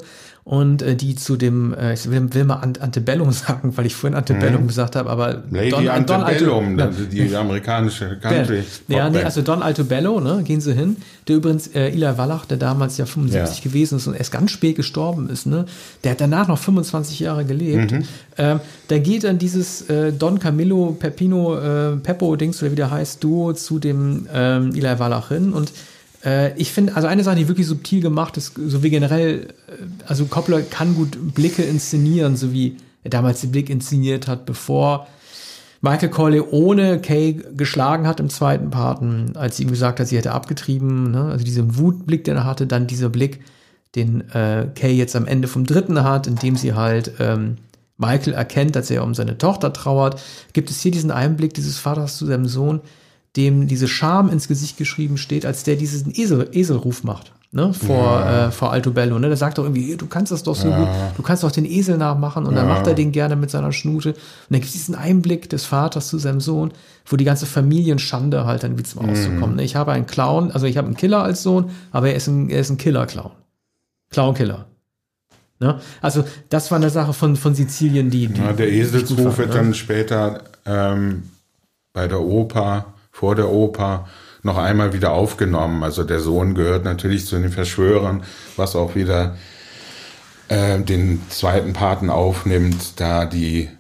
[0.51, 3.95] Und äh, die zu dem, äh, ich will, will mal Ant Antebellum sagen, weil ich
[3.95, 5.55] vorhin Antebellum gesagt habe, aber Mhm.
[5.55, 8.63] Lady Don- Antebellum, Alto- die, die amerikanische Country.
[8.89, 10.97] ja, nee, also Don Altobello, ne, gehen sie hin.
[11.29, 13.63] Der übrigens, äh, Eli Wallach, der damals ja 75 Ja.
[13.71, 15.67] gewesen ist und erst ganz spät gestorben ist, ne,
[16.03, 17.93] der hat danach noch 25 Jahre gelebt.
[17.93, 18.05] Mhm.
[18.39, 22.91] Ähm, da geht dann dieses äh, Don Camillo Peppino äh, Peppo Dings oder wie der
[22.91, 25.73] heißt, Duo zu dem ähm, Eli Wallach hin und
[26.57, 30.25] ich finde, also eine Sache, die wirklich subtil gemacht ist, so wie generell, äh, also
[30.27, 35.07] Coppola kann gut Blicke inszenieren, so wie er damals den Blick inszeniert hat, bevor
[35.81, 40.33] Michael Corleone Kay geschlagen hat im zweiten Parten, als sie ihm gesagt hat, sie hätte
[40.33, 41.27] abgetrieben, ne?
[41.27, 43.41] also diesen Wutblick, den er hatte, dann dieser Blick,
[43.95, 47.57] den äh, Kay jetzt am Ende vom dritten hat, indem sie halt ähm,
[47.97, 50.21] Michael erkennt, dass er um seine Tochter trauert,
[50.53, 52.81] gibt es hier diesen Einblick dieses Vaters zu seinem Sohn,
[53.37, 57.33] dem diese Scham ins Gesicht geschrieben steht, als der diesen Esel, Eselruf macht.
[57.51, 59.29] Ne, vor, äh, vor Altobello, ne?
[59.29, 60.87] Der sagt doch irgendwie, du kannst das doch so gut,
[61.17, 64.11] du kannst doch den Esel nachmachen und dann macht er den gerne mit seiner Schnute.
[64.11, 64.19] Und
[64.51, 66.73] dann gibt es diesen Einblick des Vaters zu seinem Sohn,
[67.07, 69.57] wo die ganze Familienschande halt dann wie zum Ausdruck kommt.
[69.57, 69.65] Ne?
[69.65, 72.51] Ich habe einen Clown, also ich habe einen Killer als Sohn, aber er ist ein,
[72.51, 73.31] er ist ein Killer-Clown.
[74.11, 74.67] Clown-Killer.
[75.61, 75.81] Ne?
[76.03, 79.55] Also, das war eine Sache von, von Sizilien, die, die Ja, der Eselsruf wird ne?
[79.55, 81.25] dann später ähm,
[81.93, 84.07] bei der Oper, vor der Oper,
[84.45, 85.83] noch einmal wieder aufgenommen.
[85.83, 88.23] Also der Sohn gehört natürlich zu den Verschwörern,
[88.57, 89.37] was auch wieder
[90.47, 93.71] äh, den zweiten Paten aufnimmt, da die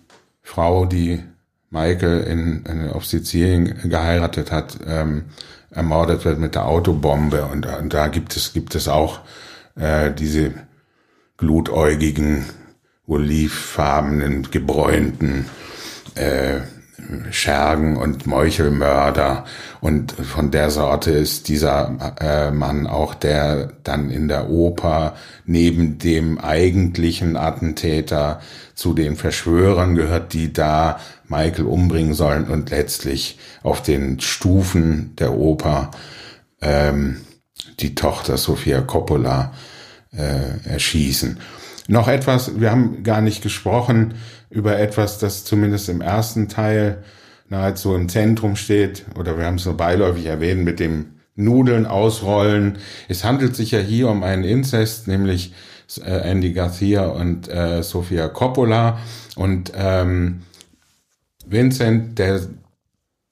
[0.42, 1.22] Frau, die
[1.70, 5.26] Michael in, in, auf Sizilien geheiratet hat, ähm,
[5.70, 7.44] ermordet wird mit der Autobombe.
[7.44, 9.20] Und, und da gibt es, gibt es auch
[9.76, 10.52] äh, diese
[11.36, 12.44] glutäugigen,
[13.06, 15.46] olivfarbenen, gebräunten
[16.16, 16.58] äh,
[17.30, 19.44] Schergen und Meuchelmörder.
[19.80, 25.14] Und von der Sorte ist dieser äh, Mann auch, der dann in der Oper
[25.46, 28.40] neben dem eigentlichen Attentäter
[28.74, 35.32] zu den Verschwörern gehört, die da Michael umbringen sollen und letztlich auf den Stufen der
[35.32, 35.90] Oper
[36.60, 37.18] ähm,
[37.80, 39.52] die Tochter Sofia Coppola
[40.12, 41.38] äh, erschießen.
[41.86, 44.14] Noch etwas, wir haben gar nicht gesprochen
[44.50, 47.02] über etwas, das zumindest im ersten Teil
[47.48, 52.78] nahezu im Zentrum steht, oder wir haben es nur beiläufig erwähnt mit dem Nudeln ausrollen.
[53.08, 55.54] Es handelt sich ja hier um einen Inzest, nämlich
[56.04, 58.98] äh, Andy Garcia und äh, Sofia Coppola.
[59.36, 60.42] Und ähm,
[61.46, 62.40] Vincent, der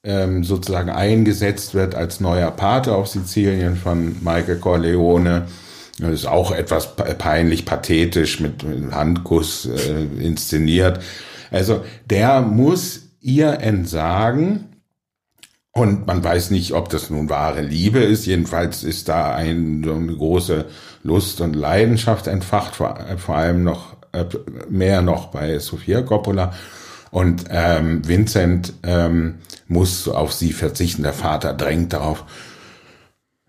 [0.05, 5.46] ähm, sozusagen eingesetzt wird als neuer Pate auf Sizilien von Michael Corleone.
[5.98, 11.00] Das ist auch etwas peinlich pathetisch mit Handkuss äh, inszeniert.
[11.50, 14.76] Also der muss ihr entsagen
[15.72, 18.26] und man weiß nicht, ob das nun wahre Liebe ist.
[18.26, 20.66] Jedenfalls ist da ein, so eine große
[21.02, 24.24] Lust und Leidenschaft entfacht, vor, vor allem noch äh,
[24.70, 26.54] mehr noch bei Sofia Coppola.
[27.11, 29.37] Und ähm, Vincent ähm,
[29.68, 31.02] muss auf sie verzichten.
[31.02, 32.24] Der Vater drängt darauf.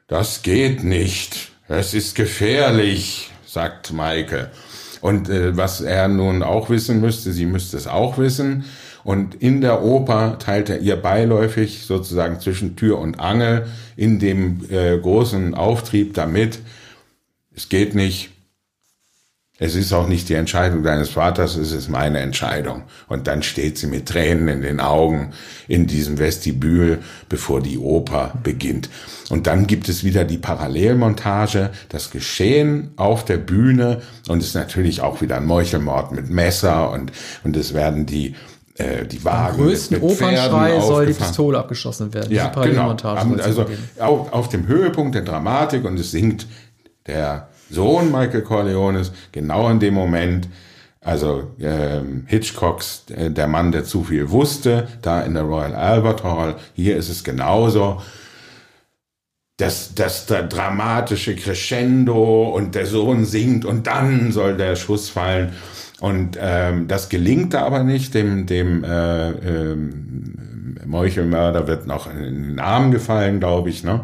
[0.07, 1.56] Das geht nicht.
[1.69, 4.51] Es ist gefährlich, sagt Maike.
[5.01, 8.63] Und äh, was er nun auch wissen müsste, sie müsste es auch wissen.
[9.03, 14.65] Und in der Oper teilt er ihr beiläufig sozusagen zwischen Tür und Angel in dem
[14.69, 16.59] äh, großen Auftrieb damit.
[17.53, 18.29] Es geht nicht,
[19.59, 22.83] es ist auch nicht die Entscheidung deines Vaters, es ist meine Entscheidung.
[23.07, 25.33] Und dann steht sie mit Tränen in den Augen
[25.67, 28.89] in diesem Vestibül, bevor die Oper beginnt.
[29.29, 34.55] Und dann gibt es wieder die Parallelmontage, das Geschehen auf der Bühne und es ist
[34.55, 37.11] natürlich auch wieder ein Meuchelmord mit Messer und,
[37.43, 38.35] und es werden die
[38.75, 39.55] äh, die Wagen.
[39.59, 42.31] Am größten mit, mit Opernschrei soll die Pistole abgeschossen werden.
[42.31, 42.91] Ja, genau.
[42.91, 43.65] Also
[43.97, 46.45] auf, auf dem Höhepunkt der Dramatik und es singt
[47.07, 50.47] der Sohn Michael Corleones, genau in dem Moment,
[51.07, 56.23] also ähm, Hitchcocks äh, Der Mann, der zu viel wusste, da in der Royal Albert
[56.23, 58.01] Hall, hier ist es genauso.
[59.55, 65.53] Das, das der dramatische Crescendo und der Sohn singt und dann soll der Schuss fallen.
[65.99, 68.13] Und ähm, das gelingt aber nicht.
[68.13, 73.83] Dem, dem äh, ähm, Meuchelmörder wird noch in den Arm gefallen, glaube ich.
[73.83, 74.01] Ne?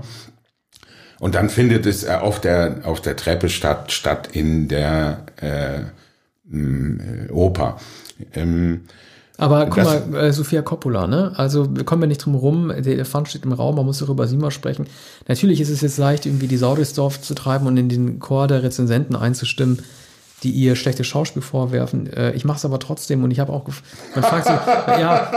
[1.23, 5.79] Und dann findet es äh, auf der, auf der Treppe statt, statt in der äh,
[6.53, 7.77] äh, Oper.
[8.33, 8.81] Ähm,
[9.37, 11.31] aber guck das, mal, äh, Sophia Coppola, ne?
[11.37, 14.27] Also wir kommen ja nicht drum rum, der Elefant steht im Raum, man muss darüber
[14.27, 14.85] sie mal sprechen.
[15.25, 18.19] Natürlich ist es jetzt leicht, irgendwie die Sau durchs Dorf zu treiben und in den
[18.19, 19.79] Chor der Rezensenten einzustimmen
[20.43, 22.11] die ihr schlechtes Schauspiel vorwerfen.
[22.11, 23.65] Äh, ich mache es aber trotzdem und ich habe auch,
[24.13, 24.55] man fragt sich,
[24.99, 25.31] ja,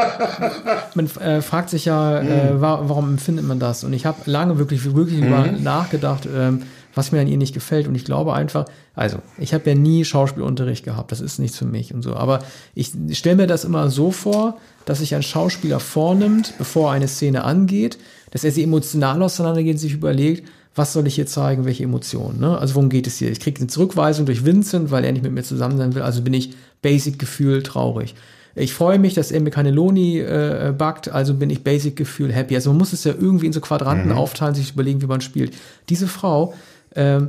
[0.94, 2.60] man äh, fragt sich ja, äh, hm.
[2.60, 3.84] warum empfindet man das?
[3.84, 5.62] Und ich habe lange wirklich, wirklich mhm.
[5.62, 6.62] nachgedacht, ähm,
[6.94, 7.86] was mir an ihr nicht gefällt.
[7.86, 8.64] Und ich glaube einfach,
[8.94, 12.16] also ich habe ja nie Schauspielunterricht gehabt, das ist nichts für mich und so.
[12.16, 12.40] Aber
[12.74, 17.44] ich stelle mir das immer so vor, dass sich ein Schauspieler vornimmt, bevor eine Szene
[17.44, 17.98] angeht,
[18.30, 22.38] dass er sie emotional auseinandergeht, sich überlegt, was soll ich hier zeigen, welche Emotionen.
[22.38, 22.58] Ne?
[22.58, 23.30] Also worum geht es hier?
[23.32, 26.22] Ich kriege eine Zurückweisung durch Vincent, weil er nicht mit mir zusammen sein will, also
[26.22, 28.14] bin ich basic Gefühl traurig.
[28.54, 32.32] Ich freue mich, dass er mir keine Loni äh, backt, also bin ich basic Gefühl
[32.32, 32.54] happy.
[32.54, 34.16] Also man muss es ja irgendwie in so Quadranten mhm.
[34.16, 35.54] aufteilen, sich überlegen, wie man spielt.
[35.88, 36.54] Diese Frau,
[36.90, 37.20] äh,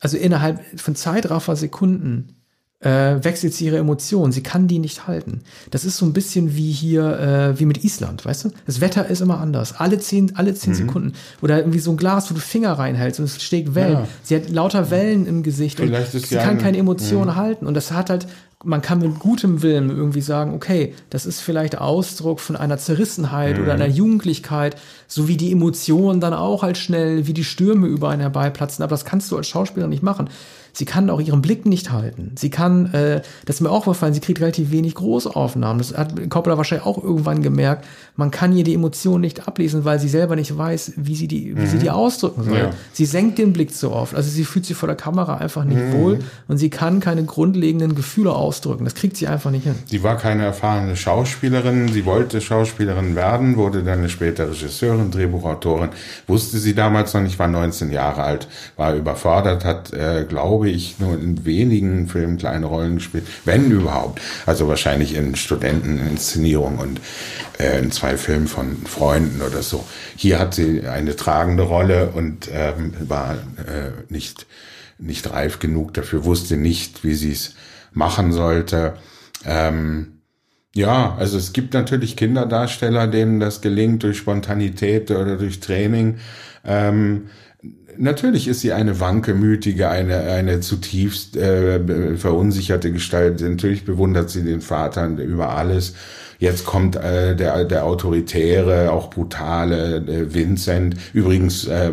[0.00, 2.43] also innerhalb von Zeitraffer Sekunden
[2.84, 4.30] äh, wechselt sie ihre Emotionen.
[4.30, 5.40] Sie kann die nicht halten.
[5.70, 8.50] Das ist so ein bisschen wie hier, äh, wie mit Island, weißt du?
[8.66, 9.80] Das Wetter ist immer anders.
[9.80, 10.76] Alle zehn, alle zehn mhm.
[10.76, 11.12] Sekunden.
[11.40, 13.94] Oder irgendwie so ein Glas, wo du Finger reinhältst und es steht Wellen.
[13.94, 14.08] Ja.
[14.22, 17.36] Sie hat lauter Wellen im Gesicht Vielleicht und sie kann keine Emotionen ja.
[17.36, 17.66] halten.
[17.66, 18.26] Und das hat halt,
[18.62, 23.56] man kann mit gutem Willen irgendwie sagen, okay, das ist vielleicht Ausdruck von einer Zerrissenheit
[23.56, 23.62] mhm.
[23.62, 24.76] oder einer Jugendlichkeit,
[25.08, 28.82] so wie die Emotionen dann auch halt schnell wie die Stürme über einen herbeiplatzen.
[28.82, 30.28] Aber das kannst du als Schauspieler nicht machen.
[30.74, 32.32] Sie kann auch ihren Blick nicht halten.
[32.36, 35.78] Sie kann, äh, das ist mir auch gefallen, sie kriegt relativ wenig Großaufnahmen.
[35.78, 37.86] Das hat Coppola wahrscheinlich auch irgendwann gemerkt.
[38.16, 41.56] Man kann ihr die Emotionen nicht ablesen, weil sie selber nicht weiß, wie sie die,
[41.56, 41.66] wie mhm.
[41.66, 42.58] sie die ausdrücken soll.
[42.58, 42.70] Ja.
[42.92, 44.14] Sie senkt den Blick zu oft.
[44.14, 45.92] Also sie fühlt sich vor der Kamera einfach nicht mhm.
[45.92, 48.84] wohl und sie kann keine grundlegenden Gefühle ausdrücken.
[48.84, 49.76] Das kriegt sie einfach nicht hin.
[49.86, 51.88] Sie war keine erfahrene Schauspielerin.
[51.88, 55.90] Sie wollte Schauspielerin werden, wurde dann später Regisseurin, Drehbuchautorin.
[56.26, 60.76] Wusste sie damals noch nicht, war 19 Jahre alt, war überfordert, hat, äh, glaube glaube
[60.76, 64.20] ich, nur in wenigen Filmen kleine Rollen gespielt, wenn überhaupt.
[64.46, 67.00] Also wahrscheinlich in Studenteninszenierung und
[67.58, 69.84] äh, in zwei Filmen von Freunden oder so.
[70.16, 74.46] Hier hat sie eine tragende Rolle und ähm, war äh, nicht,
[74.98, 77.54] nicht reif genug dafür, wusste nicht, wie sie es
[77.92, 78.94] machen sollte.
[79.44, 80.20] Ähm,
[80.74, 86.16] ja, also es gibt natürlich Kinderdarsteller, denen das gelingt durch Spontanität oder durch Training.
[86.64, 87.28] Ähm,
[87.98, 93.40] Natürlich ist sie eine wankemütige, eine, eine zutiefst äh, verunsicherte Gestalt.
[93.40, 95.94] Natürlich bewundert sie den Vater über alles.
[96.38, 100.96] Jetzt kommt äh, der, der autoritäre, auch brutale äh, Vincent.
[101.12, 101.92] Übrigens äh,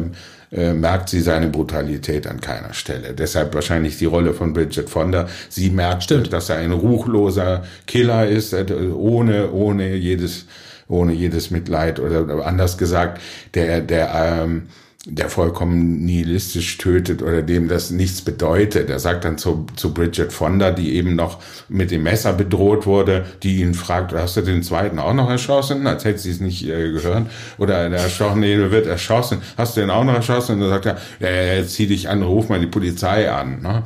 [0.51, 3.13] äh, merkt sie seine Brutalität an keiner Stelle.
[3.13, 5.27] Deshalb wahrscheinlich die Rolle von Bridget Fonda.
[5.47, 6.33] Sie merkt, Stimmt.
[6.33, 10.47] dass er ein ruchloser Killer ist, äh, ohne, ohne jedes,
[10.89, 13.21] ohne jedes Mitleid oder anders gesagt,
[13.53, 14.63] der, der, ähm,
[15.05, 18.89] der vollkommen nihilistisch tötet oder dem das nichts bedeutet.
[18.89, 21.39] Er sagt dann zu, zu Bridget Fonda, die eben noch
[21.69, 25.87] mit dem Messer bedroht wurde, die ihn fragt, hast du den zweiten auch noch erschossen?
[25.87, 27.27] Als hätte sie es nicht äh, gehört.
[27.57, 29.41] Oder der Erstochene wird erschossen.
[29.57, 30.53] Hast du den auch noch erschossen?
[30.53, 33.61] Und dann sagt er, ja, ja, zieh dich an, ruf mal die Polizei an.
[33.63, 33.83] Ne?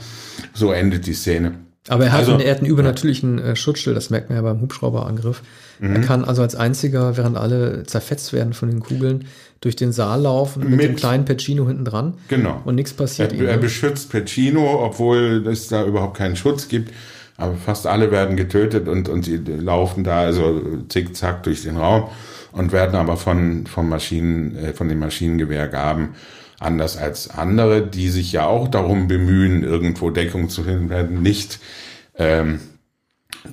[0.54, 1.54] So endet die Szene.
[1.88, 4.42] Aber er hat, also, einen, er hat einen übernatürlichen äh, Schutzschild, das merkt man ja
[4.42, 5.44] beim Hubschrauberangriff.
[5.80, 5.96] Mhm.
[5.96, 9.26] Er kann also als einziger, während alle zerfetzt werden von den Kugeln,
[9.62, 12.14] durch den Saal laufen mit, mit dem kleinen Pacino hinten dran.
[12.28, 12.62] Genau.
[12.66, 13.50] Und nichts passiert er.
[13.50, 16.92] Er beschützt Pacino, obwohl es da überhaupt keinen Schutz gibt.
[17.38, 22.10] Aber fast alle werden getötet und, und sie laufen da also zickzack durch den Raum
[22.54, 26.10] und werden aber von, von Maschinen, äh, von den Maschinengewehrgaben
[26.60, 31.60] anders als andere, die sich ja auch darum bemühen, irgendwo Deckung zu finden, werden nicht
[32.18, 32.60] ähm,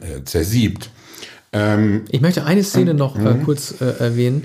[0.00, 0.90] äh, zersiebt.
[1.52, 3.44] Ähm, ich möchte eine Szene noch äh, mhm.
[3.44, 4.44] kurz äh, erwähnen,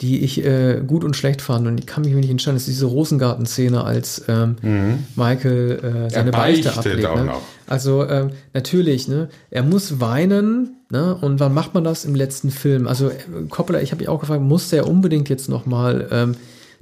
[0.00, 2.56] die ich äh, gut und schlecht fand und die kann mich nicht entscheiden.
[2.56, 5.04] Das ist diese Rosengarten-Szene, als ähm, mhm.
[5.14, 7.02] Michael äh, seine Beichte ablegt.
[7.02, 7.34] Ne?
[7.66, 11.14] Also ähm, natürlich, ne, er muss weinen, ne?
[11.14, 12.88] Und wann macht man das im letzten Film?
[12.88, 13.14] Also äh,
[13.48, 16.34] Coppola, ich habe mich auch gefragt, muss der unbedingt jetzt noch mal ähm,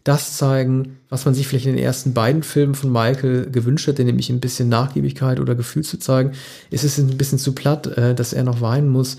[0.04, 4.04] das zeigen, was man sich vielleicht in den ersten beiden Filmen von Michael gewünscht hätte,
[4.04, 6.32] nämlich ein bisschen Nachgiebigkeit oder Gefühl zu zeigen?
[6.70, 9.18] Ist es ein bisschen zu platt, äh, dass er noch weinen muss?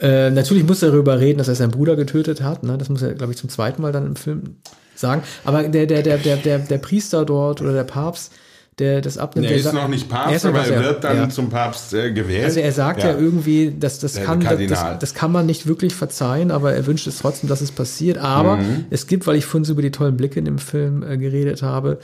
[0.00, 2.62] Äh, natürlich muss er darüber reden, dass er seinen Bruder getötet hat.
[2.62, 2.78] Ne?
[2.78, 4.56] Das muss er, glaube ich, zum zweiten Mal dann im Film
[4.94, 5.22] sagen.
[5.44, 8.32] Aber der, der, der, der, der, der Priester dort oder der Papst,
[8.78, 9.50] der das abnimmt.
[9.50, 11.28] Er ist noch nicht Papst, aber er wird dann ja.
[11.28, 12.44] zum Papst äh, gewählt.
[12.44, 15.94] Also er sagt ja, ja irgendwie, dass das kann, das, das, kann man nicht wirklich
[15.94, 18.18] verzeihen, aber er wünscht es trotzdem, dass es passiert.
[18.18, 18.84] Aber mhm.
[18.90, 21.62] es gibt, weil ich vorhin so über die tollen Blicke in dem Film äh, geredet
[21.62, 21.98] habe,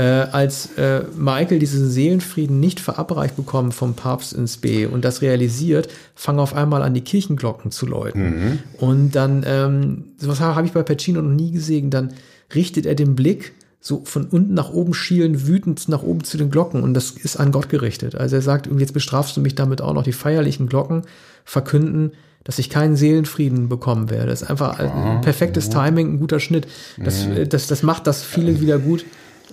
[0.00, 5.20] äh, als äh, Michael diesen Seelenfrieden nicht verabreicht bekommen vom Papst ins B und das
[5.20, 8.22] realisiert, fangen auf einmal an, die Kirchenglocken zu läuten.
[8.22, 8.58] Mhm.
[8.78, 12.14] Und dann, ähm, sowas habe ich bei Pacino noch nie gesehen, dann
[12.54, 16.50] richtet er den Blick so von unten nach oben schielen, wütend nach oben zu den
[16.50, 18.14] Glocken und das ist an Gott gerichtet.
[18.14, 21.02] Also er sagt, jetzt bestrafst du mich damit auch noch die feierlichen Glocken
[21.44, 24.28] verkünden, dass ich keinen Seelenfrieden bekommen werde.
[24.28, 26.66] Das ist einfach ein perfektes Timing, ein guter Schnitt.
[26.96, 27.50] Das, mhm.
[27.50, 29.04] das, das macht das viele wieder gut.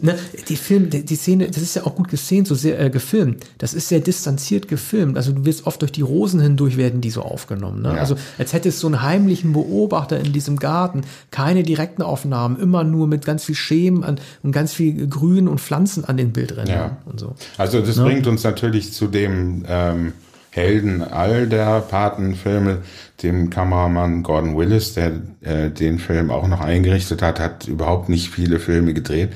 [0.01, 0.15] Ne,
[0.47, 3.45] die Film, die, die, Szene, das ist ja auch gut gesehen, so sehr äh, gefilmt.
[3.57, 5.17] Das ist sehr distanziert gefilmt.
[5.17, 7.81] Also du wirst oft durch die Rosen hindurch werden die so aufgenommen.
[7.81, 7.89] Ne?
[7.89, 7.95] Ja.
[7.95, 11.01] Also als hättest du so einen heimlichen Beobachter in diesem Garten.
[11.31, 15.59] Keine direkten Aufnahmen, immer nur mit ganz viel Schemen an, und ganz viel Grün und
[15.59, 16.97] Pflanzen an den Bildrändern ja.
[17.05, 17.35] und so.
[17.57, 18.03] Also das ne?
[18.03, 20.13] bringt uns natürlich zu dem ähm,
[20.51, 22.79] Helden all der Patenfilme,
[23.23, 28.29] dem Kameramann Gordon Willis, der äh, den Film auch noch eingerichtet hat, hat überhaupt nicht
[28.29, 29.29] viele Filme gedreht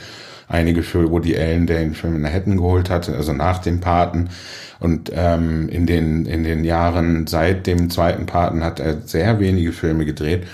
[0.52, 4.30] einige für Woody Allen, der ihn für Manhattan geholt hatte, also nach dem Paten.
[4.80, 9.72] Und ähm, in, den, in den Jahren seit dem zweiten Paten hat er sehr wenige
[9.72, 10.48] Filme gedreht.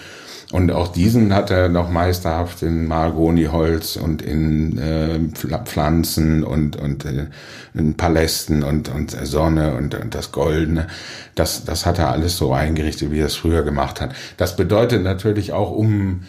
[0.54, 5.20] Und auch diesen hat er noch meisterhaft in Mahagoniholz und in äh,
[5.66, 7.26] Pflanzen und, und äh,
[7.74, 10.88] in Palästen und, und Sonne und, und das Goldene.
[11.36, 14.16] Das, das hat er alles so eingerichtet, wie er es früher gemacht hat.
[14.38, 16.22] Das bedeutet natürlich auch, um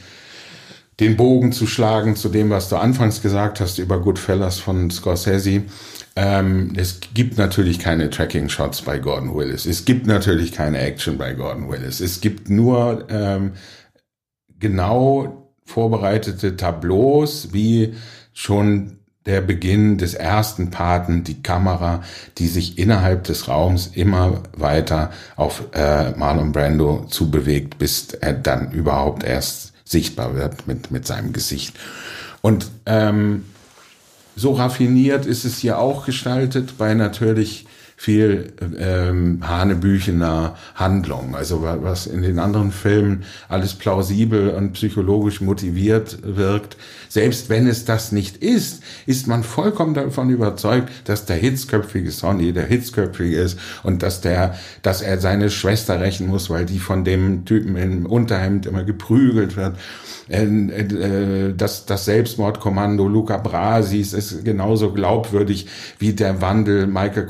[1.01, 5.63] den Bogen zu schlagen zu dem, was du anfangs gesagt hast über Goodfellas von Scorsese.
[6.17, 9.67] Ähm, es gibt natürlich keine Tracking-Shots bei Gordon Willis.
[9.67, 12.01] Es gibt natürlich keine Action bei Gordon Willis.
[12.01, 13.53] Es gibt nur ähm,
[14.59, 17.95] genau vorbereitete Tableaus, wie
[18.33, 22.03] schon der Beginn des ersten Paten, die Kamera,
[22.39, 28.73] die sich innerhalb des Raums immer weiter auf äh, Marlon Brando zubewegt, bis er dann
[28.73, 31.75] überhaupt erst sichtbar wird mit, mit seinem Gesicht.
[32.41, 33.45] Und ähm,
[34.37, 37.67] so raffiniert ist es hier auch gestaltet bei natürlich
[38.01, 41.35] viel ähm, hanebüchener Handlung.
[41.35, 46.77] Also was in den anderen Filmen alles plausibel und psychologisch motiviert wirkt.
[47.09, 52.53] Selbst wenn es das nicht ist, ist man vollkommen davon überzeugt, dass der hitzköpfige Sonny
[52.53, 57.03] der hitzköpfige ist und dass der, dass er seine Schwester rächen muss, weil die von
[57.03, 59.75] dem Typen im Unterhemd immer geprügelt wird.
[60.29, 65.67] Äh, äh, das, das Selbstmordkommando Luca Brasis ist genauso glaubwürdig
[65.99, 67.27] wie der Wandel Michael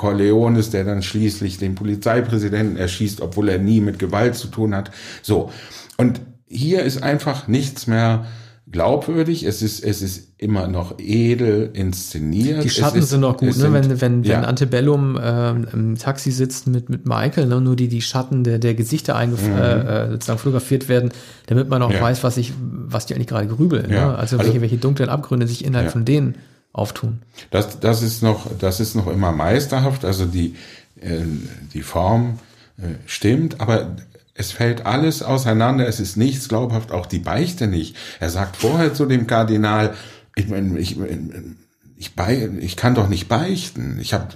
[0.59, 4.91] Corleones, der dann schließlich den Polizeipräsidenten erschießt, obwohl er nie mit Gewalt zu tun hat.
[5.23, 5.51] So.
[5.97, 8.27] Und hier ist einfach nichts mehr
[8.71, 12.63] glaubwürdig, es ist, es ist immer noch edel inszeniert.
[12.63, 13.53] Die Schatten ist, sind noch gut, ne?
[13.55, 14.37] Sind, wenn, wenn, ja.
[14.37, 17.63] wenn Antebellum ähm, im Taxi sitzt mit, mit Michael, ne?
[17.63, 19.33] nur die, die Schatten der, der Gesichter mhm.
[19.33, 21.11] äh, sozusagen fotografiert werden,
[21.47, 22.03] damit man auch ja.
[22.03, 23.91] weiß, was ich, was die eigentlich gerade grübeln.
[23.91, 24.09] Ja.
[24.09, 24.19] Ne?
[24.19, 26.35] Also, also welche, welche dunklen Abgründe sich innerhalb von denen
[26.73, 27.23] auftun.
[27.51, 30.57] Das, das ist noch, das ist noch immer meisterhaft, also die,
[31.01, 31.23] äh,
[31.75, 32.39] die Form
[32.79, 33.97] äh, stimmt, aber
[34.35, 37.97] es fällt alles auseinander, es ist nichts glaubhaft, auch die Beichte nicht.
[38.21, 39.95] Er sagt vorher zu dem Kardinal,
[40.37, 40.97] ich meine, ich,
[41.97, 43.99] ich, bei, ich kann doch nicht beichten.
[44.01, 44.27] Ich habe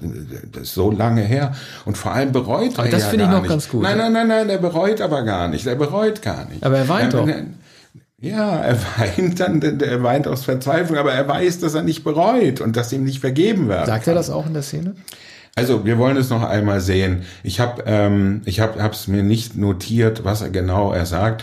[0.51, 1.55] das so lange her
[1.85, 3.51] und vor allem bereut aber er das ja finde ich noch nicht.
[3.51, 3.83] ganz gut.
[3.83, 5.67] Nein, nein, nein, nein, er bereut aber gar nicht.
[5.67, 6.65] Er bereut gar nicht.
[6.65, 7.29] Aber er weint doch.
[8.23, 12.61] Ja, er weint dann, er weint aus Verzweiflung, aber er weiß, dass er nicht bereut
[12.61, 13.87] und dass ihm nicht vergeben wird.
[13.87, 14.95] Sagt er das auch in der Szene?
[15.57, 17.25] Also wir wollen es noch einmal sehen.
[17.43, 21.43] Ich habe ähm, ich habe es mir nicht notiert, was er genau er sagt.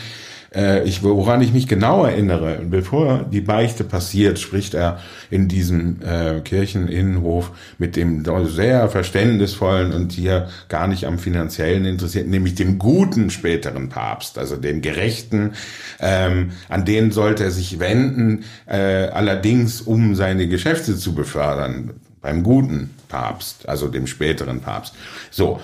[0.54, 6.02] Äh, ich, woran ich mich genau erinnere, bevor die Beichte passiert, spricht er in diesem
[6.02, 12.80] äh, Kircheninnenhof mit dem sehr verständnisvollen und hier gar nicht am finanziellen interessierten, nämlich dem
[12.80, 15.54] guten späteren Papst, also dem Gerechten,
[16.00, 21.92] ähm, an den sollte er sich wenden, äh, allerdings um seine Geschäfte zu befördern,
[22.22, 24.94] beim guten Papst, also dem späteren Papst.
[25.32, 25.60] So.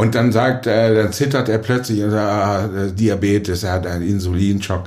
[0.00, 4.08] Und dann sagt er, dann zittert er plötzlich und sagt, ah, Diabetes, er hat einen
[4.08, 4.84] Insulinschock.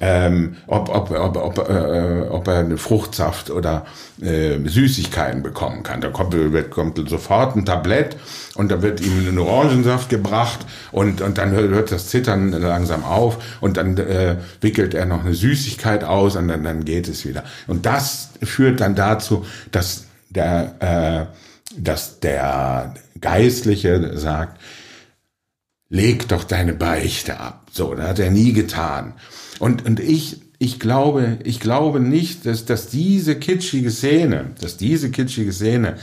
[0.00, 3.86] Ähm, ob, ob, ob, ob, äh, ob er eine Fruchtsaft oder
[4.20, 6.00] äh, Süßigkeiten bekommen kann.
[6.00, 8.16] Da kommt, wird, kommt sofort ein Tablett
[8.56, 13.38] und da wird ihm ein Orangensaft gebracht und, und dann hört das Zittern langsam auf
[13.60, 17.44] und dann äh, wickelt er noch eine Süßigkeit aus und dann, dann geht es wieder.
[17.68, 21.47] Und das führt dann dazu, dass der, äh,
[21.78, 24.60] dass der Geistliche sagt,
[25.88, 27.66] leg doch deine Beichte ab.
[27.72, 29.14] So, das hat er nie getan.
[29.58, 35.10] Und, und ich, ich glaube, ich glaube nicht, dass, dass diese kitschige Szene, dass diese
[35.10, 35.96] kitschige Szene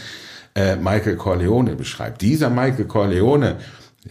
[0.56, 2.22] äh, Michael Corleone beschreibt.
[2.22, 3.58] Dieser Michael Corleone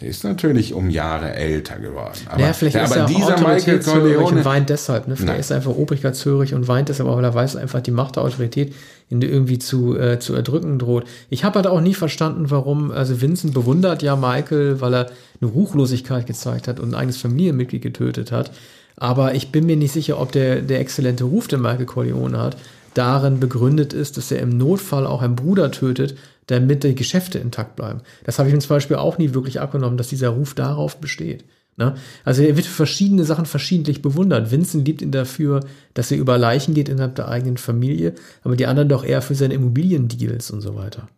[0.00, 2.18] ist natürlich um Jahre älter geworden.
[2.26, 5.06] Aber, naja, vielleicht ja, ist aber er dieser Michael Corleone und weint deshalb.
[5.06, 5.14] Ne?
[5.14, 5.40] Vielleicht Nein.
[5.40, 8.74] ist er einfach obrigkeitshörig und weint deshalb, weil er weiß einfach die Macht der Autorität
[9.10, 11.04] ihn irgendwie zu, äh, zu erdrücken droht.
[11.30, 15.50] Ich habe halt auch nie verstanden, warum, also Vincent bewundert ja Michael, weil er eine
[15.50, 18.50] Ruchlosigkeit gezeigt hat und ein eigenes Familienmitglied getötet hat.
[18.96, 22.56] Aber ich bin mir nicht sicher, ob der, der exzellente Ruf, den Michael Corleone hat,
[22.94, 26.16] darin begründet ist, dass er im Notfall auch einen Bruder tötet,
[26.46, 28.00] damit die Geschäfte intakt bleiben.
[28.24, 31.44] Das habe ich mir zum Beispiel auch nie wirklich abgenommen, dass dieser Ruf darauf besteht.
[31.76, 31.94] Ne?
[32.24, 34.50] Also er wird für verschiedene Sachen verschiedentlich bewundert.
[34.50, 35.60] Vincent liebt ihn dafür,
[35.94, 38.14] dass er über Leichen geht innerhalb der eigenen Familie,
[38.44, 41.08] aber die anderen doch eher für seine Immobiliendeals und so weiter.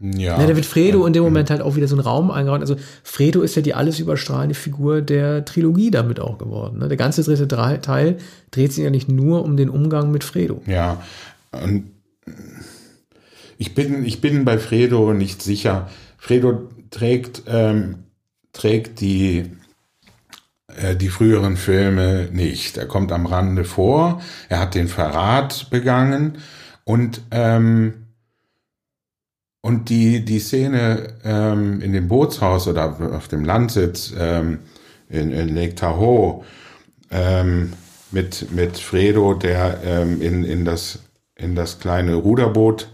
[0.00, 0.40] Ja.
[0.40, 2.62] ja da wird Fredo in dem Moment halt auch wieder so einen Raum eingeräumt.
[2.62, 6.78] Also Fredo ist ja die alles überstrahlende Figur der Trilogie damit auch geworden.
[6.78, 6.88] Ne?
[6.88, 8.18] Der ganze dritte Teil
[8.50, 10.62] dreht sich ja nicht nur um den Umgang mit Fredo.
[10.66, 11.02] Ja,
[11.52, 11.90] und
[13.58, 15.90] ich bin, ich bin bei Fredo nicht sicher.
[16.16, 18.04] Fredo trägt, ähm,
[18.52, 19.50] trägt die,
[20.76, 22.76] äh, die früheren Filme nicht.
[22.78, 26.38] Er kommt am Rande vor, er hat den Verrat begangen
[26.84, 28.06] und, ähm,
[29.60, 34.60] und die, die Szene ähm, in dem Bootshaus oder auf dem Landsitz ähm,
[35.08, 36.44] in, in Lake Tahoe
[37.10, 37.72] ähm,
[38.12, 41.00] mit, mit Fredo, der ähm, in, in, das,
[41.34, 42.88] in das kleine Ruderboot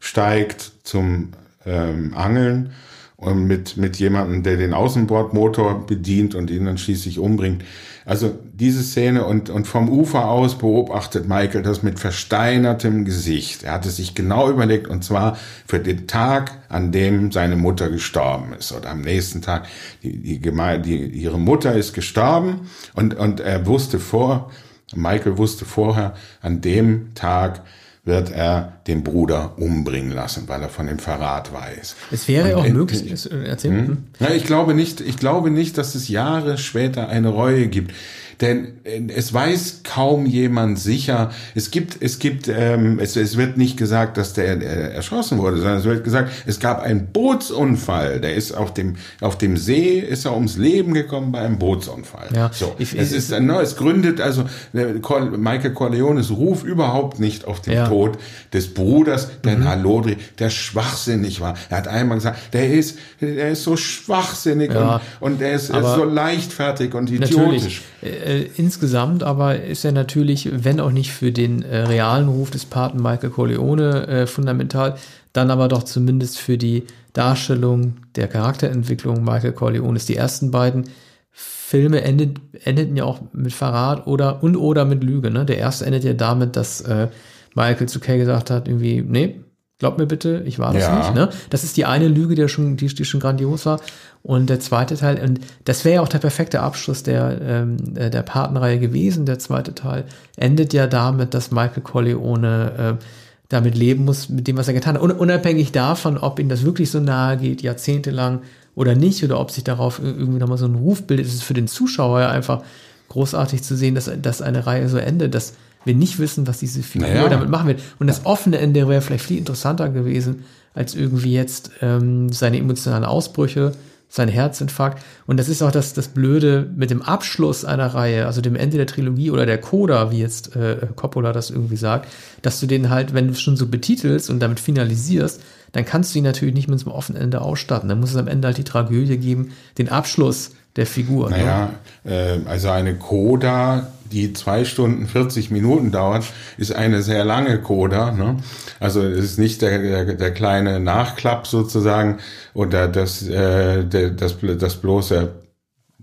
[0.00, 1.28] steigt zum
[1.64, 2.72] ähm, Angeln
[3.16, 7.62] und mit, mit jemandem, der den Außenbordmotor bedient und ihn dann schließlich umbringt.
[8.06, 13.62] Also diese Szene und, und vom Ufer aus beobachtet Michael das mit versteinertem Gesicht.
[13.62, 15.36] Er hat es sich genau überlegt und zwar
[15.66, 19.66] für den Tag, an dem seine Mutter gestorben ist oder am nächsten Tag.
[20.02, 24.50] Die, die, die, ihre Mutter ist gestorben und, und er wusste vor,
[24.94, 27.62] Michael wusste vorher, an dem Tag
[28.04, 31.96] wird er den Bruder umbringen lassen, weil er von dem Verrat weiß.
[32.10, 33.10] Es wäre auch möglich.
[33.10, 33.70] Erzähl.
[33.70, 34.04] Hm?
[34.18, 37.92] Ja, ich glaube nicht, ich glaube nicht, dass es Jahre später eine Reue gibt.
[38.40, 41.30] Denn äh, es weiß kaum jemand sicher.
[41.54, 45.58] Es gibt, es gibt, ähm, es, es wird nicht gesagt, dass der äh, erschossen wurde,
[45.58, 48.20] sondern es wird gesagt, es gab einen Bootsunfall.
[48.20, 52.28] Der ist auf dem, auf dem See, ist er ums Leben gekommen bei einem Bootsunfall.
[52.34, 52.74] Ja, so.
[52.78, 57.88] Ich, es ist, ne, es gründet also Michael Corleones Ruf überhaupt nicht auf den ja.
[57.88, 58.18] Tod
[58.52, 59.68] des Bruders, der mhm.
[59.68, 61.54] Halodri, der schwachsinnig war.
[61.68, 65.70] Er hat einmal gesagt, der ist, der ist so schwachsinnig ja, und, und er ist,
[65.70, 67.36] ist so leichtfertig und idiotisch.
[67.36, 67.82] Natürlich
[68.30, 72.64] äh, insgesamt aber ist er natürlich, wenn auch nicht für den äh, realen Ruf des
[72.64, 74.96] Paten Michael Corleone äh, fundamental,
[75.32, 80.06] dann aber doch zumindest für die Darstellung der Charakterentwicklung Michael Corleones.
[80.06, 80.84] Die ersten beiden
[81.30, 85.30] Filme endet, endeten ja auch mit Verrat oder und oder mit Lüge.
[85.30, 85.44] Ne?
[85.44, 87.08] Der erste endet ja damit, dass äh,
[87.54, 89.40] Michael zu Kay gesagt hat, irgendwie, nee,
[89.78, 90.98] glaub mir bitte, ich war das ja.
[90.98, 91.14] nicht.
[91.14, 91.30] Ne?
[91.48, 93.80] Das ist die eine Lüge, die schon, die, die schon grandios war.
[94.22, 98.10] Und der zweite Teil, und das wäre ja auch der perfekte Abschluss der, ähm, äh,
[98.10, 99.24] der Patenreihe gewesen.
[99.24, 100.04] Der zweite Teil
[100.36, 103.04] endet ja damit, dass Michael Corleone äh,
[103.48, 105.02] damit leben muss, mit dem, was er getan hat.
[105.02, 108.40] unabhängig davon, ob ihm das wirklich so nahe geht, jahrzehntelang
[108.76, 111.54] oder nicht, oder ob sich darauf irgendwie nochmal so ein Ruf bildet, ist es für
[111.54, 112.62] den Zuschauer ja einfach
[113.08, 115.34] großartig zu sehen, dass, dass eine Reihe so endet.
[115.34, 115.54] Das
[115.84, 117.28] wir nicht wissen, was diese Figur Naja.
[117.28, 117.80] damit machen wird.
[117.98, 120.44] Und das offene Ende wäre vielleicht viel interessanter gewesen,
[120.74, 123.72] als irgendwie jetzt ähm, seine emotionalen Ausbrüche,
[124.10, 125.02] sein Herzinfarkt.
[125.26, 128.76] Und das ist auch das, das Blöde mit dem Abschluss einer Reihe, also dem Ende
[128.76, 132.08] der Trilogie oder der Coda, wie jetzt äh, Coppola das irgendwie sagt,
[132.42, 135.40] dass du den halt, wenn du es schon so betitelst und damit finalisierst,
[135.72, 137.88] dann kannst du ihn natürlich nicht mit so einem offenen Ende ausstatten.
[137.88, 141.30] Dann muss es am Ende halt die Tragödie geben, den Abschluss der Figur.
[141.30, 141.38] ne?
[141.38, 146.24] Naja, äh, also eine Coda, die zwei Stunden 40 Minuten dauert,
[146.58, 148.12] ist eine sehr lange Coda.
[148.12, 148.38] Ne?
[148.80, 152.18] Also es ist nicht der, der, der kleine Nachklapp sozusagen
[152.54, 155.32] oder das, äh, der, das, das bloße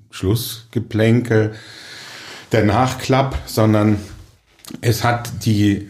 [0.10, 1.54] Schlussgeplänkel,
[2.52, 3.98] der Nachklapp, sondern
[4.82, 5.90] es hat die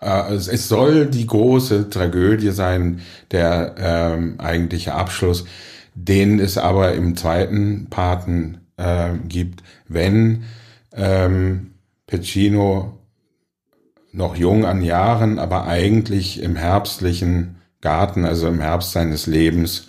[0.00, 3.00] äh, es soll die große Tragödie sein,
[3.30, 5.44] der ähm, eigentliche Abschluss,
[5.94, 10.44] den es aber im zweiten Paten äh, gibt, wenn
[10.92, 11.72] ähm,
[12.06, 12.98] Pacino
[14.12, 19.88] noch jung an Jahren, aber eigentlich im herbstlichen Garten, also im Herbst seines Lebens,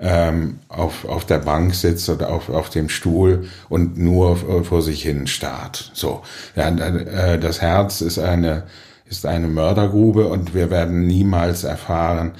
[0.00, 5.02] ähm, auf, auf der Bank sitzt oder auf, auf dem Stuhl und nur vor sich
[5.02, 5.90] hin starrt.
[5.92, 6.22] So,
[6.54, 8.64] ja, äh, das Herz ist eine
[9.10, 12.32] ist eine Mördergrube und wir werden niemals erfahren,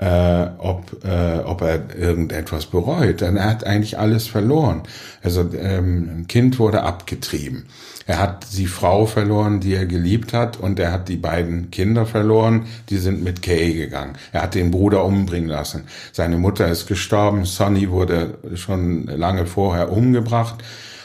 [0.00, 3.20] äh, ob, äh, ob er irgendetwas bereut.
[3.20, 4.82] Denn er hat eigentlich alles verloren.
[5.22, 7.66] Also ähm, ein Kind wurde abgetrieben.
[8.06, 12.06] Er hat die Frau verloren, die er geliebt hat, und er hat die beiden Kinder
[12.06, 14.14] verloren, die sind mit Kay gegangen.
[14.32, 15.84] Er hat den Bruder umbringen lassen.
[16.12, 20.56] Seine Mutter ist gestorben, Sonny wurde schon lange vorher umgebracht.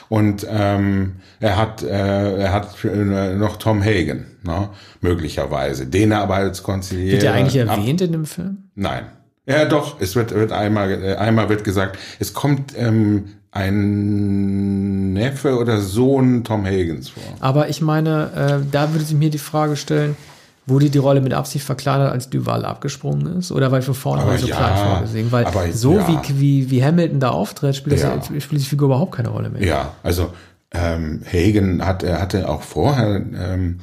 [0.08, 4.70] Und ähm, er hat äh, er hat äh, noch Tom Hagen, ne,
[5.02, 8.65] möglicherweise, den er aber als Konziliere Wird der eigentlich erwähnt in dem Film?
[8.76, 9.06] Nein.
[9.48, 15.58] Ja, doch, es wird, wird einmal, äh, einmal wird gesagt, es kommt ähm, ein Neffe
[15.58, 17.24] oder Sohn Tom Hagens vor.
[17.40, 20.18] Aber ich meine, äh, da würde sich mir die Frage stellen,
[20.66, 23.52] wurde die Rolle mit Absicht verkleinert, als Duval abgesprungen ist?
[23.52, 25.32] Oder weil von vornherein so ja, klein vorgesehen?
[25.32, 26.08] Weil so ja.
[26.08, 28.16] wie, wie, wie Hamilton da auftritt, spielt, Ja.
[28.16, 29.64] das, spielt die Figur überhaupt keine Rolle mehr.
[29.64, 30.34] Ja, also
[30.72, 33.80] ähm, Hagen hat, er hatte auch vorher ähm,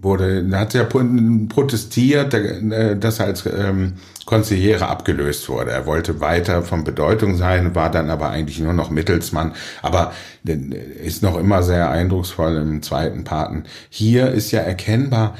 [0.00, 3.94] wurde, hat ja protestiert, äh, dass er als ähm,
[4.26, 5.70] Konziliere abgelöst wurde.
[5.70, 9.52] Er wollte weiter von Bedeutung sein, war dann aber eigentlich nur noch Mittelsmann,
[9.82, 10.12] aber
[10.46, 10.54] äh,
[11.04, 13.64] ist noch immer sehr eindrucksvoll im zweiten Paten.
[13.88, 15.36] Hier ist ja erkennbar,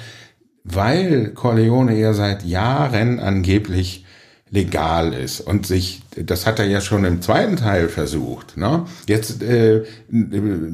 [0.64, 4.05] weil Corleone ja seit Jahren angeblich
[4.51, 8.57] legal ist und sich, das hat er ja schon im zweiten Teil versucht.
[8.57, 8.86] Ne?
[9.07, 9.84] Jetzt äh,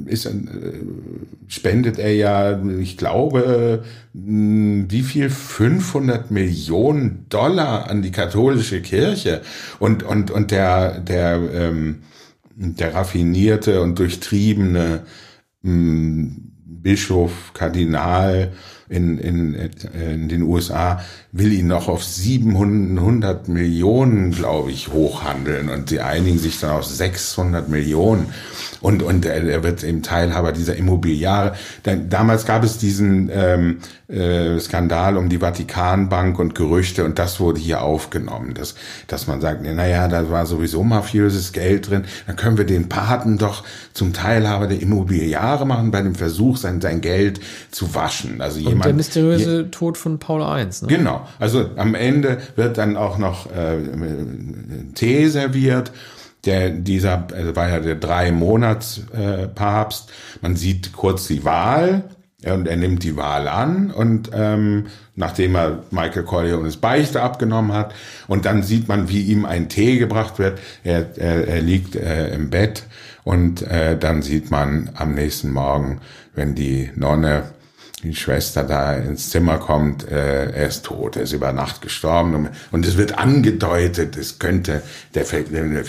[0.07, 0.33] ist, äh,
[1.49, 9.43] spendet er ja, ich glaube, wie viel 500 Millionen Dollar an die katholische Kirche
[9.81, 12.03] und und und der der ähm,
[12.55, 15.03] der raffinierte und durchtriebene
[15.63, 18.53] mh, Bischof, Kardinal
[18.95, 19.55] in, in,
[19.93, 21.01] in den USA
[21.33, 26.85] will ihn noch auf 700 Millionen, glaube ich, hochhandeln und sie einigen sich dann auf
[26.85, 28.27] 600 Millionen
[28.81, 31.55] und, und er, er wird eben Teilhaber dieser Immobiliare.
[31.85, 33.79] Denn damals gab es diesen ähm,
[34.09, 38.75] äh, Skandal um die Vatikanbank und Gerüchte und das wurde hier aufgenommen, dass,
[39.07, 43.39] dass man sagt, naja, da war sowieso mafiöses Geld drin, dann können wir den Paten
[43.39, 47.41] doch zum Teilhaber der Immobiliare machen, bei dem Versuch, sein, sein Geld
[47.71, 48.41] zu waschen.
[48.41, 50.65] Also jemand, der mysteriöse Tod von Paul I.
[50.65, 50.89] Ne?
[50.89, 51.27] Genau.
[51.39, 53.79] Also am Ende wird dann auch noch äh,
[54.95, 55.93] Tee serviert.
[56.45, 60.13] Der, dieser also war ja der drei Monats äh, Papst.
[60.43, 62.05] Man sieht kurz die Wahl
[62.53, 67.95] und er nimmt die Wahl an und ähm, nachdem er Michael Corleones Beichte abgenommen hat
[68.27, 70.59] und dann sieht man, wie ihm ein Tee gebracht wird.
[70.83, 72.85] Er, er, er liegt äh, im Bett
[73.23, 76.01] und äh, dann sieht man am nächsten Morgen,
[76.35, 77.45] wenn die Nonne
[78.05, 82.35] die Schwester da ins Zimmer kommt, äh, er ist tot, er ist über Nacht gestorben
[82.35, 84.83] und, und es wird angedeutet, es könnte
[85.15, 85.85] der, ver, der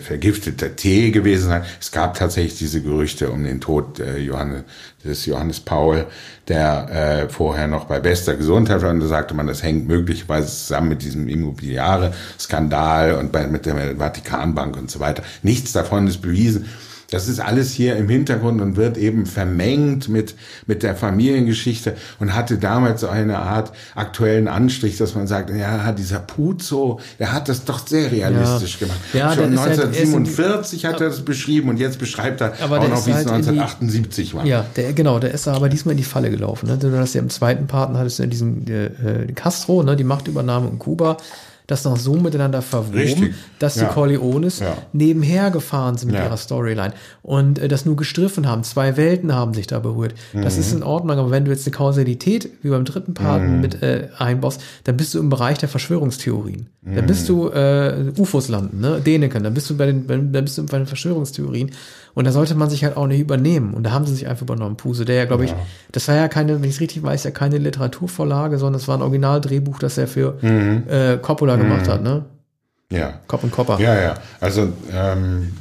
[0.00, 1.62] vergiftete Tee gewesen sein.
[1.80, 4.64] Es gab tatsächlich diese Gerüchte um den Tod äh, Johannes,
[5.04, 6.06] des Johannes Paul,
[6.48, 10.48] der äh, vorher noch bei bester Gesundheit war und da sagte man, das hängt möglicherweise
[10.48, 15.22] zusammen mit diesem Immobiliare-Skandal und bei, mit der Vatikanbank und so weiter.
[15.42, 16.66] Nichts davon ist bewiesen.
[17.10, 20.34] Das ist alles hier im Hintergrund und wird eben vermengt mit,
[20.66, 25.92] mit der Familiengeschichte und hatte damals so eine Art aktuellen Anstrich, dass man sagt, ja,
[25.92, 28.86] dieser Puzo, der hat das doch sehr realistisch Ja.
[28.86, 29.00] gemacht.
[29.12, 32.40] Ja, Schon der ist halt- er die- 1947 hat er das beschrieben und jetzt beschreibt
[32.40, 34.44] er auch noch, wie es halt in die- 1978 war.
[34.46, 36.68] Ja, der, genau, der ist aber diesmal in die Falle gelaufen.
[36.68, 36.76] Ne?
[36.78, 40.04] Du hast ja im zweiten Part hattest du ja diesen äh, äh, Castro, ne, die
[40.04, 41.16] Machtübernahme in Kuba.
[41.70, 43.34] Das noch so miteinander verwoben, Richtig.
[43.58, 43.86] dass die Ja.
[43.88, 44.76] Corleones Ja.
[44.92, 46.26] nebenher gefahren sind mit Ja.
[46.26, 46.92] ihrer Storyline
[47.22, 48.64] und äh, das nur gestriffen haben.
[48.64, 50.14] Zwei Welten haben sich da berührt.
[50.32, 50.60] Das Mhm.
[50.60, 54.08] ist in Ordnung, aber wenn du jetzt eine Kausalität wie beim dritten Part mit äh,
[54.18, 56.66] einbaust, dann bist du im Bereich der Verschwörungstheorien.
[56.82, 59.00] Dann bist du äh, UFOs landen, ne?
[59.04, 61.70] Däniken, dann bist du bei den, dann bist du bei den Verschwörungstheorien.
[62.20, 63.72] Und da sollte man sich halt auch nicht übernehmen.
[63.72, 64.76] Und da haben sie sich einfach übernommen.
[64.76, 65.54] Puse, der ja, glaube ich,
[65.90, 68.98] das war ja keine, wenn ich es richtig weiß, ja keine Literaturvorlage, sondern es war
[68.98, 72.26] ein Originaldrehbuch, das er für äh, Coppola gemacht hat, ne?
[72.92, 73.14] Ja.
[73.26, 73.80] Cop und Copper.
[73.80, 74.14] Ja, ja.
[74.38, 75.52] Also ähm,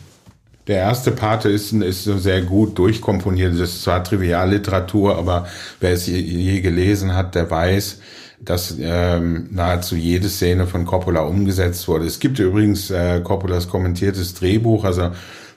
[0.68, 3.53] der erste Pate ist, ist so sehr gut durchkomponiert.
[3.53, 5.47] Das ist zwar Trivialliteratur, aber
[5.80, 8.01] wer es je, je gelesen hat, der weiß,
[8.41, 12.05] dass ähm, nahezu jede Szene von Coppola umgesetzt wurde.
[12.05, 15.12] Es gibt übrigens äh, Coppolas kommentiertes Drehbuch, also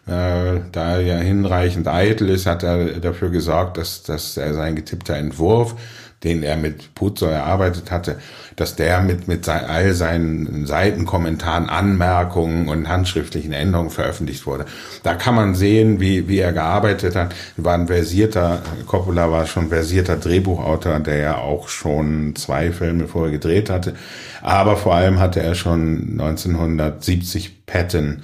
[0.06, 4.74] äh, da er ja hinreichend eitel ist, hat er dafür gesorgt, dass, dass er sein
[4.74, 5.76] getippter Entwurf,
[6.24, 8.18] den er mit Puzzo erarbeitet hatte,
[8.56, 14.66] dass der mit, mit all seinen Seitenkommentaren, Anmerkungen und handschriftlichen Änderungen veröffentlicht wurde.
[15.02, 17.34] Da kann man sehen, wie, wie er gearbeitet hat.
[17.56, 23.32] War ein versierter, Coppola war schon versierter Drehbuchautor, der ja auch schon zwei Filme vorher
[23.32, 23.94] gedreht hatte.
[24.42, 28.22] Aber vor allem hatte er schon 1970 Patton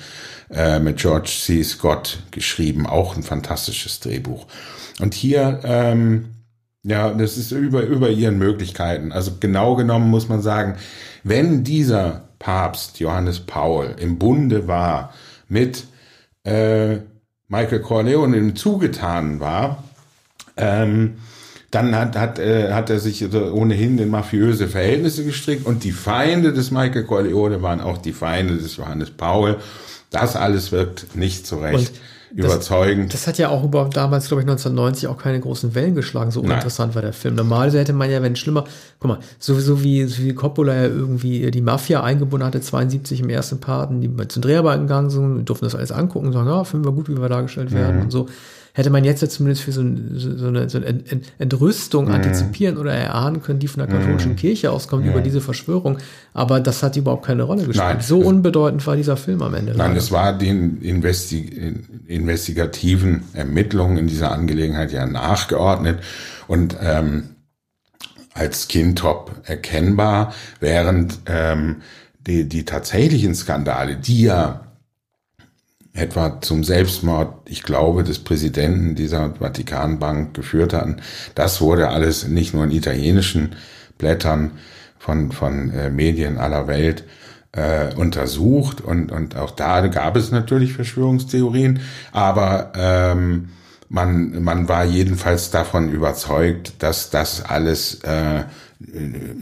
[0.50, 1.62] äh, mit George C.
[1.62, 4.46] Scott geschrieben, auch ein fantastisches Drehbuch.
[5.00, 6.26] Und hier, ähm,
[6.82, 9.12] ja, das ist über, über ihren Möglichkeiten.
[9.12, 10.76] Also genau genommen muss man sagen,
[11.24, 15.12] wenn dieser Papst Johannes Paul im Bunde war
[15.48, 15.84] mit
[16.44, 16.98] äh,
[17.48, 19.84] Michael Corleone im Zugetan war,
[20.56, 21.16] ähm,
[21.70, 26.52] dann hat, hat, äh, hat er sich ohnehin in mafiöse Verhältnisse gestrickt und die Feinde
[26.52, 29.58] des Michael Corleone waren auch die Feinde des Johannes Paul.
[30.10, 31.90] Das alles wirkt nicht so recht Und
[32.44, 33.12] das- überzeugend.
[33.14, 36.30] Das hat ja auch über damals, glaube ich, 1990 auch keine großen Wellen geschlagen.
[36.30, 36.50] So Nein.
[36.50, 37.34] uninteressant war der Film.
[37.34, 38.64] Normalerweise hätte man ja, wenn schlimmer,
[39.00, 43.30] guck mal, sowieso wie, so wie Coppola ja irgendwie die Mafia eingebunden hatte, 72 im
[43.30, 46.84] ersten Part, die zum Dreharbeiten gegangen sind, durften das alles angucken und sagen, ja, finden
[46.86, 48.26] wir gut, wie wir dargestellt werden und so.
[48.78, 49.82] Hätte man jetzt ja zumindest für so,
[50.14, 54.36] so eine, so eine Ent- Ent- Entrüstung antizipieren oder erahnen können, die von der katholischen
[54.36, 55.98] Kirche auskommt über diese Verschwörung.
[56.32, 57.88] Aber das hat überhaupt keine Rolle gespielt.
[57.94, 58.00] Nein.
[58.00, 59.74] So unbedeutend war dieser Film am Ende.
[59.76, 61.74] Nein, es war den investi
[62.06, 65.98] investigativen Ermittlungen in dieser Angelegenheit ja nachgeordnet
[66.46, 67.30] und ähm,
[68.32, 71.78] als Kindtop erkennbar, während ähm,
[72.24, 74.67] die, die tatsächlichen Skandale, die ja
[75.98, 80.96] etwa zum Selbstmord, ich glaube, des Präsidenten dieser Vatikanbank geführt hatten.
[81.34, 83.56] Das wurde alles nicht nur in italienischen
[83.98, 84.52] Blättern
[84.98, 87.04] von, von äh, Medien aller Welt
[87.52, 91.80] äh, untersucht und, und auch da gab es natürlich Verschwörungstheorien,
[92.12, 93.50] aber ähm,
[93.88, 98.44] man, man war jedenfalls davon überzeugt, dass das alles äh,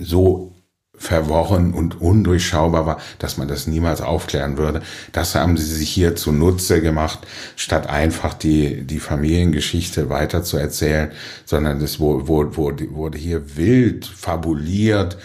[0.01, 0.56] so
[0.97, 4.83] verworren und undurchschaubar war, dass man das niemals aufklären würde.
[5.13, 7.21] Das haben sie sich hier zunutze gemacht,
[7.57, 11.13] statt einfach die, die Familiengeschichte weiter zu erzählen,
[11.45, 15.19] sondern es wurde, wurde, wurde hier wild fabuliert.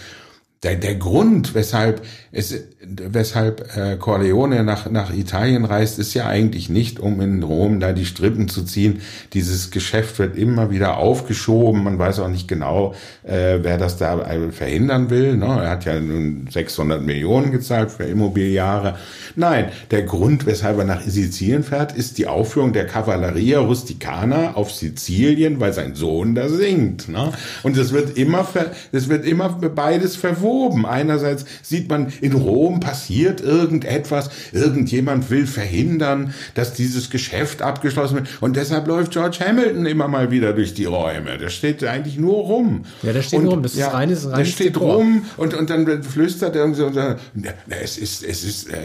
[0.62, 2.02] Der, der Grund, weshalb
[2.34, 7.78] es, weshalb äh, Corleone nach, nach Italien reist, ist ja eigentlich nicht, um in Rom
[7.78, 9.02] da die Strippen zu ziehen.
[9.34, 11.84] Dieses Geschäft wird immer wieder aufgeschoben.
[11.84, 15.36] Man weiß auch nicht genau, äh, wer das da äh, verhindern will.
[15.36, 15.44] Ne?
[15.44, 18.96] Er hat ja nun 600 Millionen gezahlt für Immobiliare.
[19.36, 24.72] Nein, der Grund, weshalb er nach Sizilien fährt, ist die Aufführung der Cavalleria Rusticana auf
[24.72, 27.10] Sizilien, weil sein Sohn da singt.
[27.10, 27.30] Ne?
[27.62, 28.48] Und es wird immer,
[28.90, 30.86] es wird immer beides verwoben.
[30.86, 38.28] Einerseits sieht man, in Rom passiert irgendetwas, irgendjemand will verhindern, dass dieses Geschäft abgeschlossen wird.
[38.40, 41.36] Und deshalb läuft George Hamilton immer mal wieder durch die Räume.
[41.36, 42.84] Der steht eigentlich nur rum.
[43.02, 43.62] Ja, der steht und, rum.
[43.62, 44.94] Das ist reines- Der reines steht Dekor.
[44.96, 48.76] rum und, und dann flüstert er irgendwie so, na, na, es ist, es ist, äh,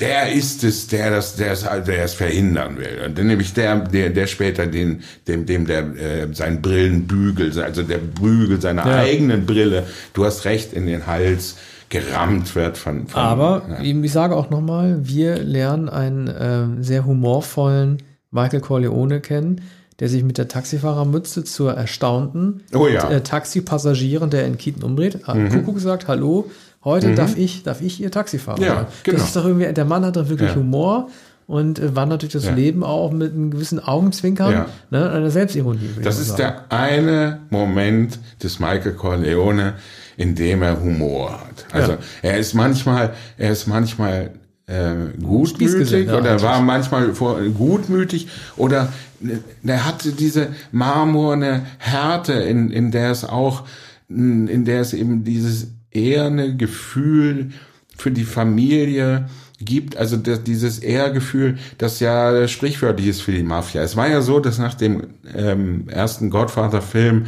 [0.00, 3.02] der ist es, der das, der es, der es verhindern will.
[3.06, 7.82] Und dann nämlich der, der, der später den, dem, dem der äh, sein Brillenbügel, also
[7.82, 8.96] der Bügel seiner Ja.
[8.96, 9.84] eigenen Brille,
[10.14, 11.56] du hast recht, in den Hals
[11.88, 13.06] gerammt wird von.
[13.06, 13.80] von Aber ja.
[13.82, 17.98] ich sage auch nochmal, wir lernen einen ähm, sehr humorvollen
[18.30, 19.60] Michael Corleone kennen,
[20.00, 23.04] der sich mit der Taxifahrermütze zur erstaunten Oh ja.
[23.06, 23.12] Mhm.
[23.16, 26.50] äh, Taxipassagierin, der in Kieten umdreht, hat Kuckuck sagt, hallo,
[26.84, 28.86] heute darf ich, darf ich ihr Taxifahrer Ja, sein.
[29.04, 29.18] genau.
[29.18, 30.56] Das ist doch irgendwie, der Mann hat doch wirklich Ja.
[30.56, 31.08] Humor
[31.46, 32.54] und äh, wandert durch das Ja.
[32.54, 34.66] Leben auch mit einem gewissen Augenzwinkern, Ja.
[34.90, 35.90] ne, einer Selbstironie.
[36.02, 36.38] Das ist sagen.
[36.70, 39.74] der eine Moment des Michael Corleone,
[40.16, 41.66] in dem er Humor hat.
[41.72, 41.98] Also Ja.
[42.22, 44.30] er ist manchmal, er ist manchmal
[44.68, 46.42] äh, gutmütig Spießgeselle oder eigentlich.
[46.44, 49.36] war manchmal vor, gutmütig oder äh,
[49.68, 53.64] er hatte diese marmorne Härte, in, in der es auch,
[54.08, 57.50] in der es eben dieses eher ein Gefühl
[57.96, 59.28] für die Familie
[59.60, 63.82] gibt, also das, dieses Ehrgefühl, das ja sprichwörtlich ist für die Mafia.
[63.82, 67.26] Es war ja so, dass nach dem ähm, ersten Godfather-Film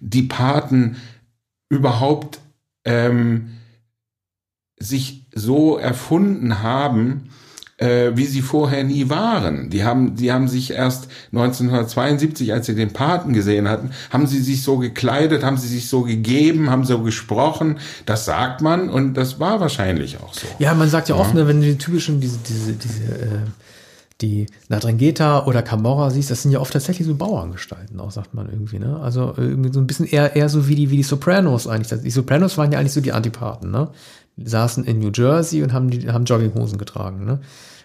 [0.00, 0.96] die Paten
[1.68, 2.40] überhaupt
[2.84, 3.58] ähm,
[4.78, 7.30] sich so erfunden haben,
[7.82, 9.68] äh, wie sie vorher nie waren.
[9.68, 14.40] Die haben, die haben sich erst 1972, als sie den Paten gesehen hatten, haben sie
[14.40, 17.78] sich so gekleidet, haben sie sich so gegeben, haben so gesprochen.
[18.06, 20.46] Das sagt man und das war wahrscheinlich auch so.
[20.60, 23.38] Ja, man sagt ja, oft, ne, wenn du die typischen, diese, diese, diese, äh,
[24.20, 28.48] die Nadrengeta oder Camorra siehst, das sind ja oft tatsächlich so Bauerngestalten, auch sagt man
[28.48, 29.00] irgendwie, ne?
[29.00, 32.00] Also irgendwie so ein bisschen eher, eher so wie die, wie die Sopranos eigentlich.
[32.00, 33.88] Die Sopranos waren ja eigentlich so die Antipathen, ne?
[34.36, 37.40] Die saßen in New Jersey und haben die, haben Jogginghosen getragen, ne?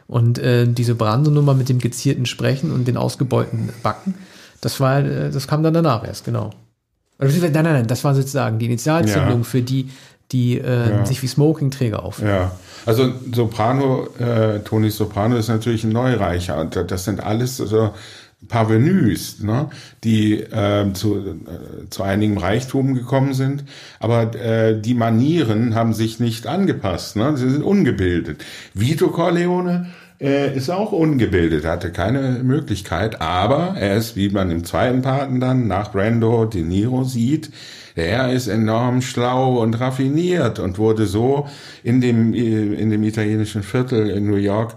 [0.07, 4.15] Und äh, diese Brando-Nummer mit dem gezierten Sprechen und den ausgebeulten Backen,
[4.61, 6.51] das war, äh, das kam dann danach erst, genau.
[7.19, 9.43] Nein, nein, nein, das war sozusagen die Initialzündung ja.
[9.43, 9.89] für die,
[10.31, 11.05] die äh, ja.
[11.05, 12.31] sich wie Smoking-Träger aufführen.
[12.31, 12.51] Ja,
[12.85, 16.59] also Soprano, äh, Tony Soprano ist natürlich ein Neureicher.
[16.59, 17.93] Und das sind alles so
[18.47, 19.69] Parvenus, ne,
[20.03, 23.63] die äh, zu, äh, zu einigem Reichtum gekommen sind,
[23.99, 27.35] aber äh, die Manieren haben sich nicht angepasst, ne?
[27.35, 28.45] sie sind ungebildet.
[28.75, 29.87] Vito Corleone
[30.21, 35.39] äh, ist auch ungebildet, hatte keine Möglichkeit, aber er ist, wie man im zweiten Paten
[35.39, 37.49] dann nach Brando De Niro sieht,
[37.95, 41.47] er ist enorm schlau und raffiniert und wurde so
[41.83, 44.75] in dem, äh, in dem italienischen Viertel in New York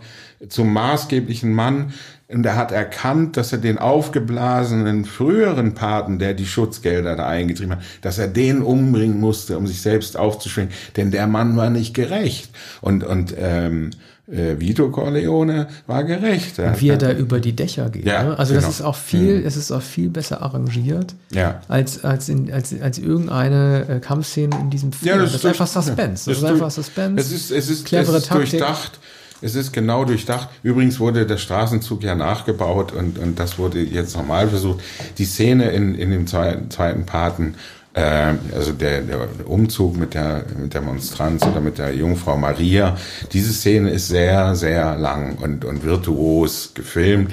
[0.49, 1.93] zum maßgeblichen Mann,
[2.33, 7.73] und er hat erkannt, dass er den aufgeblasenen früheren Paten, der die Schutzgelder da eingetrieben
[7.73, 10.73] hat, dass er den umbringen musste, um sich selbst aufzuschwingen.
[10.97, 12.51] Denn der Mann war nicht gerecht.
[12.81, 13.91] Und, und ähm,
[14.31, 16.59] äh, Vito Corleone war gerecht.
[16.59, 18.07] Er wie er da über die Dächer geht.
[18.07, 18.39] Ja, ne?
[18.39, 18.67] Also genau.
[18.67, 19.47] das ist auch viel, mhm.
[19.47, 21.61] es ist auch viel besser arrangiert ja.
[21.67, 25.17] als, als, in, als, als irgendeine äh, Kampfszene in diesem Film.
[25.17, 26.13] Ja, das, das ist einfach Suspense.
[26.13, 27.21] Das, das ist einfach Suspense.
[27.21, 28.51] Es ist, es ist, clevere es ist Taktik.
[28.51, 29.01] durchdacht
[29.43, 30.49] es ist genau durchdacht.
[30.63, 34.81] Übrigens wurde der Straßenzug ja nachgebaut und, und das wurde jetzt nochmal versucht.
[35.19, 37.55] Die Szene in, in dem zweiten, zweiten Paten,
[37.95, 42.97] äh, also der, der Umzug mit der, mit der Monstranz oder mit der Jungfrau Maria,
[43.33, 47.33] diese Szene ist sehr, sehr lang und, und virtuos gefilmt.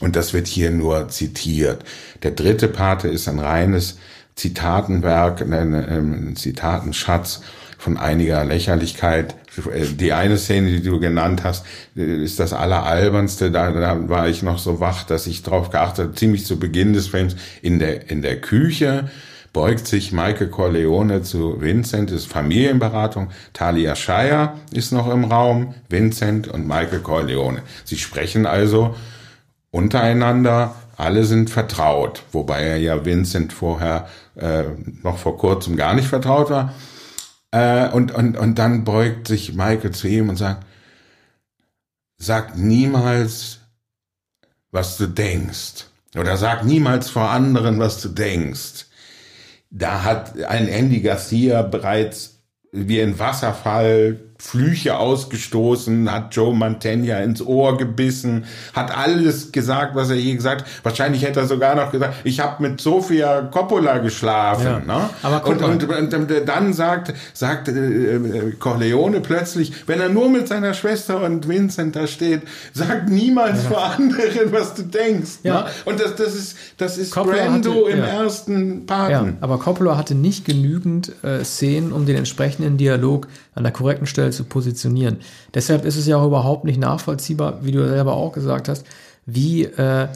[0.00, 1.84] Und das wird hier nur zitiert.
[2.24, 3.98] Der dritte Pate ist ein reines
[4.34, 7.42] Zitatenwerk, ein, ein Zitatenschatz
[7.78, 9.36] von einiger Lächerlichkeit.
[9.56, 13.50] Die eine Szene, die du genannt hast, ist das alleralbernste.
[13.50, 16.94] Da, da war ich noch so wach, dass ich drauf geachtet habe, ziemlich zu Beginn
[16.94, 19.10] des Films, in der, in der Küche
[19.52, 23.28] beugt sich Michael Corleone zu Vincent, ist Familienberatung.
[23.52, 27.62] Talia Shire ist noch im Raum, Vincent und Michael Corleone.
[27.84, 28.94] Sie sprechen also
[29.70, 34.64] untereinander, alle sind vertraut, wobei er ja Vincent vorher äh,
[35.02, 36.72] noch vor kurzem gar nicht vertraut war.
[37.52, 40.66] Äh, und, und, und dann beugt sich Michael zu ihm und sagt,
[42.16, 43.60] sag niemals,
[44.70, 45.86] was du denkst.
[46.16, 48.86] Oder sag niemals vor anderen, was du denkst.
[49.70, 52.42] Da hat ein Andy Garcia bereits
[52.72, 60.10] wie ein Wasserfall Flüche ausgestoßen, hat Joe Mantegna ins Ohr gebissen, hat alles gesagt, was
[60.10, 60.68] er je gesagt hat.
[60.82, 64.66] Wahrscheinlich hätte er sogar noch gesagt, ich habe mit Sofia Coppola geschlafen.
[64.66, 65.10] Ja, ne?
[65.22, 70.48] aber und, und, und, und, dann sagt, sagt äh, Corleone plötzlich, wenn er nur mit
[70.48, 72.42] seiner Schwester und Vincent da steht,
[72.74, 73.70] sagt niemals ja.
[73.70, 75.38] vor anderen, was du denkst.
[75.44, 75.62] Ja.
[75.62, 75.66] Ne?
[75.84, 79.12] Und das, das ist, das ist Coppola Brando hatte, im ersten Paten.
[79.12, 84.06] Ja, aber Coppola hatte nicht genügend äh, Szenen, um den entsprechenden Dialog an der korrekten
[84.06, 85.18] Stelle zu positionieren.
[85.54, 88.84] Deshalb ist es ja auch überhaupt nicht nachvollziehbar, wie du selber auch gesagt hast,
[89.26, 90.08] wie äh,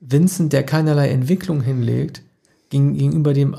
[0.00, 2.22] Vincent, der keinerlei Entwicklung hinlegt,
[2.70, 3.56] gegenüber dem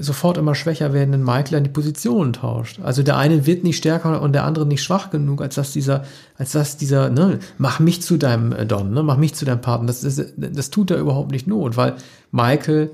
[0.00, 2.80] sofort immer schwächer werdenden Michael an die Position tauscht.
[2.82, 6.04] Also der eine wird nicht stärker und der andere nicht schwach genug, als dass dieser,
[6.36, 9.60] als dass dieser, ne, mach mich zu deinem äh, Don, ne, mach mich zu deinem
[9.60, 9.86] Partner.
[9.86, 11.94] Das, das, das tut er überhaupt nicht not, weil
[12.32, 12.90] Michael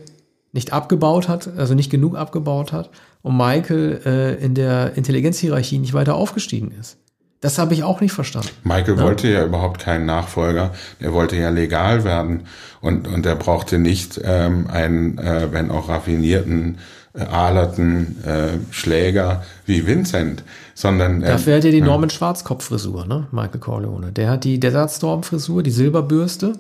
[0.55, 2.89] nicht abgebaut hat, also nicht genug abgebaut hat
[3.23, 6.97] und Michael äh, in der Intelligenzhierarchie nicht weiter aufgestiegen ist.
[7.41, 8.49] Das habe ich auch nicht verstanden.
[8.63, 9.03] Michael ja.
[9.03, 10.73] wollte ja überhaupt keinen Nachfolger.
[10.99, 12.45] Er wollte ja legal werden
[12.81, 16.79] und, und er brauchte nicht ähm, einen, äh, wenn auch raffinierten,
[17.13, 20.43] äh, alerten äh, Schläger wie Vincent,
[20.75, 23.27] sondern äh, dafür hat er die Norman Schwarzkopf-Frisur, ne?
[23.31, 24.13] Michael Corleone.
[24.13, 26.55] Der hat die Desertstorm-Frisur, die Silberbürste.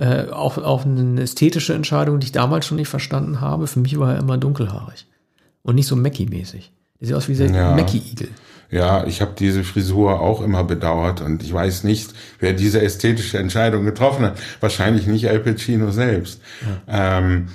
[0.00, 3.66] Äh, auch, auch eine ästhetische Entscheidung, die ich damals schon nicht verstanden habe.
[3.66, 5.06] Für mich war er immer dunkelhaarig.
[5.62, 6.72] Und nicht so Mackie-mäßig.
[7.00, 7.76] Der sieht aus wie ein ja.
[7.76, 8.28] Mackie-Igel.
[8.70, 13.38] Ja, ich habe diese Frisur auch immer bedauert und ich weiß nicht, wer diese ästhetische
[13.38, 14.38] Entscheidung getroffen hat.
[14.60, 16.40] Wahrscheinlich nicht Al Pacino selbst.
[16.86, 17.18] Ja.
[17.18, 17.48] Ähm,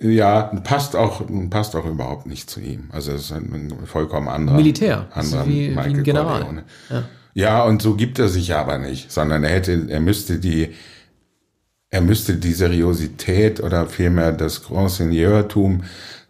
[0.00, 2.90] Ja, passt auch, passt auch überhaupt nicht zu ihm.
[2.92, 4.56] Also es ist ein vollkommen anderer.
[4.56, 5.06] Militär.
[5.10, 6.62] Anderer wie, wie ein General.
[6.90, 7.02] Ja.
[7.34, 10.74] ja, und so gibt er sich aber nicht, sondern er hätte, er müsste die,
[11.90, 15.84] er müsste die Seriosität oder vielmehr das Grand Seigneurtum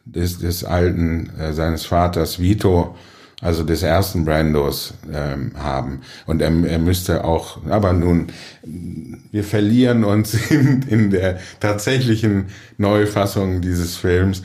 [0.05, 2.95] des, des alten, äh, seines Vaters Vito,
[3.41, 6.01] also des ersten Brandos ähm, haben.
[6.27, 8.29] Und er, er müsste auch, aber nun,
[9.31, 12.47] wir verlieren uns in, in der tatsächlichen
[12.79, 14.43] Neufassung dieses Films.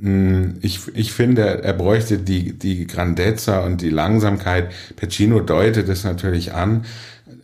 [0.00, 4.70] Hm, ich, ich finde, er bräuchte die, die Grandezza und die Langsamkeit.
[4.96, 6.84] Pacino deutet es natürlich an.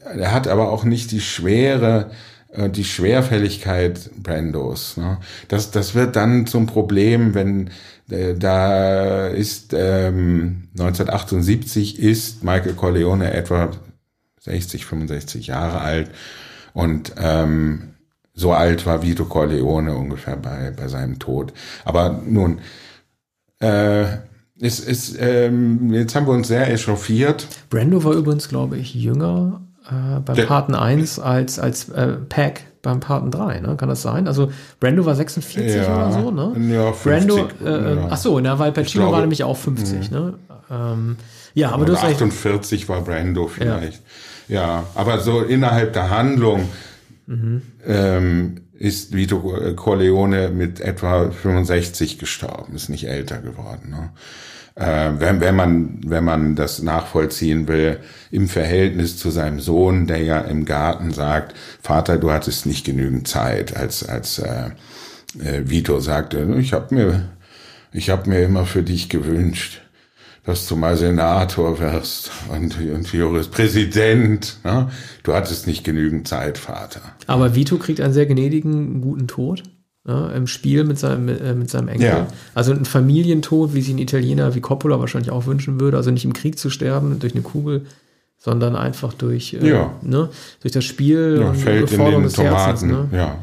[0.04, 2.10] Er hat aber auch nicht die Schwere,
[2.50, 4.96] äh, die Schwerfälligkeit Brandos.
[4.96, 5.18] Ne?
[5.48, 7.70] Das, das wird dann zum Problem, wenn
[8.10, 13.70] äh, da ist ähm, 1978 ist Michael Corleone etwa
[14.40, 16.10] 60, 65 Jahre alt
[16.72, 17.94] und ähm,
[18.34, 21.52] so alt war Vito Corleone ungefähr bei, bei seinem Tod.
[21.84, 22.60] Aber nun,
[23.58, 24.04] äh,
[24.60, 27.46] es ist, ähm, jetzt haben wir uns sehr echauffiert.
[27.68, 32.62] Brando war übrigens, glaube ich, jünger äh, beim Der, Paten 1 als, als äh, Pack
[32.82, 33.76] beim Paten 3, ne?
[33.76, 34.28] Kann das sein?
[34.28, 36.74] Also Brando war 46 ja, oder so, ne?
[36.74, 38.06] Ja, 50, Brando, äh, ja.
[38.10, 40.18] ach so, na, weil Pacino glaube, war nämlich auch 50, mh.
[40.18, 40.34] ne?
[40.70, 41.16] Ähm,
[41.54, 44.02] ja, aber du hast 48 war Brando vielleicht.
[44.48, 44.60] Ja.
[44.60, 46.68] ja, aber so innerhalb der Handlung
[47.26, 47.62] mhm.
[47.86, 49.40] ähm, ist Vito
[49.74, 53.90] Corleone mit etwa 65 gestorben, ist nicht älter geworden.
[53.90, 54.10] Ne?
[54.78, 57.98] Äh, wenn, wenn, man, wenn man das nachvollziehen will,
[58.30, 63.26] im Verhältnis zu seinem Sohn, der ja im Garten sagt, Vater, du hattest nicht genügend
[63.26, 64.70] Zeit, als, als äh,
[65.40, 67.28] äh, Vito sagte, ich habe mir,
[67.92, 69.80] ich hab mir immer für dich gewünscht,
[70.44, 74.58] dass du mal Senator wirst und, und Jurispräsident.
[74.64, 74.90] Ne?
[75.24, 77.00] Du hattest nicht genügend Zeit, Vater.
[77.26, 79.64] Aber Vito kriegt einen sehr gnädigen, guten Tod
[80.08, 82.06] ja, im Spiel mit seinem, äh, mit seinem Enkel.
[82.06, 82.26] Ja.
[82.54, 85.98] Also ein Familientod, wie sich ein Italiener wie Coppola wahrscheinlich auch wünschen würde.
[85.98, 87.84] Also nicht im Krieg zu sterben durch eine Kugel,
[88.38, 89.94] sondern einfach durch, äh, ja.
[90.00, 90.30] ne,
[90.62, 92.90] durch das Spiel ja, und fällt in den des Tomaten, Herzens.
[92.90, 93.08] Ne?
[93.12, 93.38] Ja.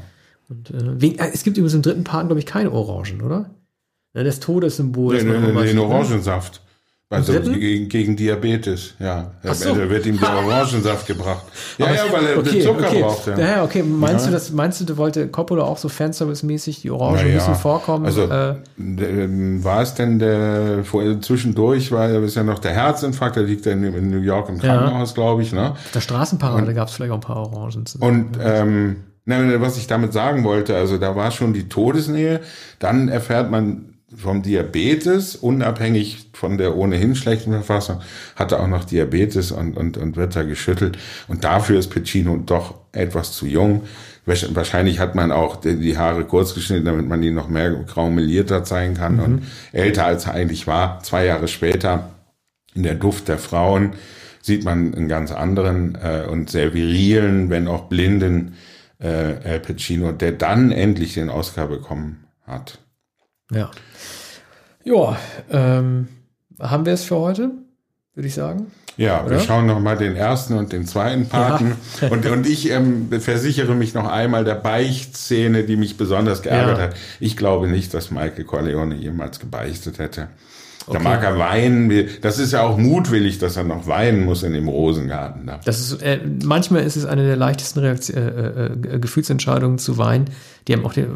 [0.49, 3.51] Und, äh, wegen, äh, es gibt übrigens im dritten Part, glaube ich, keine Orangen, oder?
[4.15, 5.17] Ja, das Todessymbol.
[5.17, 6.61] Nee, nee, nee, den Orangensaft.
[7.07, 9.29] Also gegen, gegen Diabetes, ja.
[9.47, 9.75] Ach so.
[9.75, 11.45] Da wird ihm der Orangensaft gebracht.
[11.77, 13.01] Ja, ja, weil er okay, Zucker okay.
[13.01, 13.27] braucht.
[13.27, 13.39] Ja.
[13.39, 13.83] ja, okay.
[13.83, 14.31] Meinst ja.
[14.31, 18.07] du, das, meinst du, du wollte Coppola auch so Fanservice-mäßig die Orange ein bisschen vorkommen?
[18.07, 18.55] Also, äh,
[19.63, 23.73] war es denn der, vor, zwischendurch war ist ja noch der Herzinfarkt, der liegt ja
[23.73, 25.13] in, in New York im Krankenhaus, ja.
[25.13, 25.75] glaube ich, ne?
[25.93, 27.85] Der Straßenparade gab es vielleicht auch ein paar Orangen.
[27.85, 32.41] Zu und, ähm, ne, was ich damit sagen wollte, also da war schon die Todesnähe,
[32.79, 38.01] dann erfährt man vom Diabetes, unabhängig von der ohnehin schlechten Verfassung,
[38.35, 40.97] hatte auch noch Diabetes und, und, und wird da geschüttelt.
[41.27, 43.83] Und dafür ist Piccino doch etwas zu jung.
[44.25, 48.95] Wahrscheinlich hat man auch die Haare kurz geschnitten, damit man ihn noch mehr graumelierter zeigen
[48.95, 49.23] kann mhm.
[49.23, 51.01] und älter als er eigentlich war.
[51.03, 52.09] Zwei Jahre später
[52.73, 53.93] in der Duft der Frauen
[54.41, 58.55] sieht man einen ganz anderen äh, und sehr virilen, wenn auch blinden
[58.99, 62.79] äh, Al Pacino, der dann endlich den Oscar bekommen hat.
[63.55, 63.71] Ja.
[64.83, 65.17] Ja,
[65.49, 66.07] ähm,
[66.59, 67.51] haben wir es für heute,
[68.13, 68.71] würde ich sagen.
[68.97, 69.31] Ja, Oder?
[69.31, 71.75] wir schauen noch mal den ersten und den zweiten Paten.
[72.01, 72.09] Ja.
[72.09, 76.83] und, und ich ähm, versichere mich noch einmal der Beichtszene, die mich besonders geärgert ja.
[76.85, 76.95] hat.
[77.19, 80.29] Ich glaube nicht, dass Michael Corleone jemals gebeichtet hätte.
[80.87, 80.97] Okay.
[80.97, 81.91] Da mag er weinen.
[82.21, 85.47] Das ist ja auch mutwillig, dass er noch weinen muss in dem Rosengarten.
[85.47, 85.59] Da.
[85.65, 90.25] Das ist, äh, manchmal ist es eine der leichtesten Reaktion, äh, äh, Gefühlsentscheidungen zu weinen,
[90.67, 91.07] die einem auch der,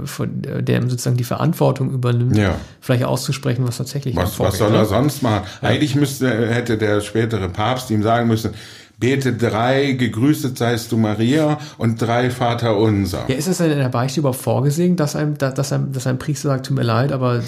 [0.62, 2.56] der sozusagen die Verantwortung übernimmt, ja.
[2.82, 5.46] vielleicht auszusprechen, was tatsächlich was, was soll er sonst machen?
[5.62, 5.70] Ja.
[5.70, 8.54] Eigentlich müsste, hätte der spätere Papst ihm sagen müssen,
[9.00, 13.26] bete drei, gegrüßet seist du Maria und drei Vater unser.
[13.30, 16.20] Ja, ist es denn in der Beichte überhaupt vorgesehen, dass ein, dass ein, dass ein
[16.20, 17.42] Priester sagt, tut mir leid, aber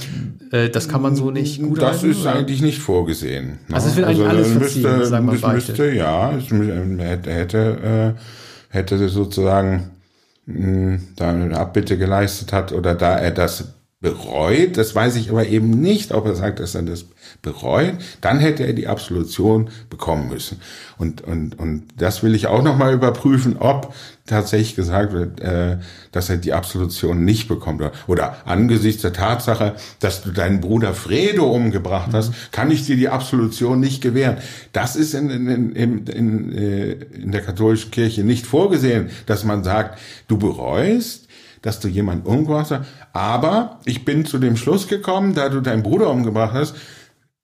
[0.52, 2.36] äh, das kann man so nicht gut Das halten, ist oder?
[2.36, 3.60] eigentlich nicht vorgesehen.
[3.68, 3.76] Ne?
[3.76, 7.32] Also es wird eigentlich also, alles verziehen, müsste, sagen wir es müsste, ja, es hätte,
[7.32, 8.22] hätte, äh,
[8.70, 9.91] hätte sozusagen
[10.45, 15.45] mh, da eine Abbitte geleistet hat oder da er das bereut, das weiß ich aber
[15.45, 17.06] eben nicht, ob er sagt, dass er das
[17.43, 20.60] bereut, dann hätte er die Absolution bekommen müssen.
[20.97, 23.93] Und, und, und das will ich auch nochmal überprüfen, ob
[24.26, 25.78] tatsächlich gesagt wird, äh,
[26.12, 27.84] dass er die Absolution nicht bekommt.
[28.08, 32.36] Oder angesichts der Tatsache, dass du deinen Bruder Fredo umgebracht hast, mhm.
[32.52, 34.38] kann ich dir die Absolution nicht gewähren.
[34.74, 39.64] Das ist in, in, in, in, äh, in der katholischen Kirche nicht vorgesehen, dass man
[39.64, 41.28] sagt, du bereust,
[41.62, 42.86] dass du jemanden umgebracht hast.
[43.14, 46.76] Aber ich bin zu dem Schluss gekommen, da du deinen Bruder umgebracht hast,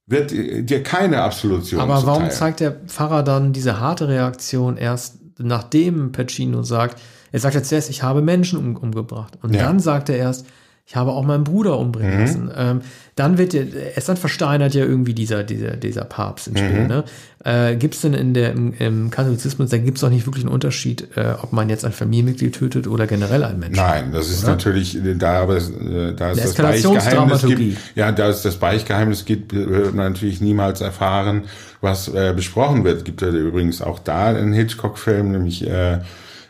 [0.07, 2.31] wird dir keine Absolution Aber warum zuteil.
[2.31, 6.99] zeigt der Pfarrer dann diese harte Reaktion erst, nachdem Pacino sagt,
[7.31, 9.37] er sagt jetzt erst, ich habe Menschen um, umgebracht.
[9.41, 9.63] Und ja.
[9.63, 10.45] dann sagt er erst,
[10.89, 12.19] Ich habe auch meinen Bruder umbringen Mhm.
[12.21, 12.51] lassen.
[12.55, 12.81] Ähm,
[13.15, 13.63] dann wird ja,
[13.93, 16.81] erst dann versteinert ja irgendwie dieser, dieser, dieser Papst im Spiel.
[16.83, 16.87] Mhm.
[16.87, 17.03] Ne?
[17.43, 20.45] Äh, gibt es denn in der, im, im Katholizismus, da gibt es doch nicht wirklich
[20.45, 23.83] einen Unterschied, äh, ob man jetzt ein Familienmitglied tötet oder generell einen Menschen.
[23.83, 28.29] Nein, das ist natürlich, da, aber es, äh, da ist das Beichtgeheimnis gibt, ja, da
[28.29, 31.43] es das Beichtgeheimnis gibt, wird man natürlich niemals erfahren,
[31.81, 33.03] was äh, besprochen wird.
[33.03, 35.99] Gibt ja übrigens auch da einen Hitchcock-Film, nämlich äh,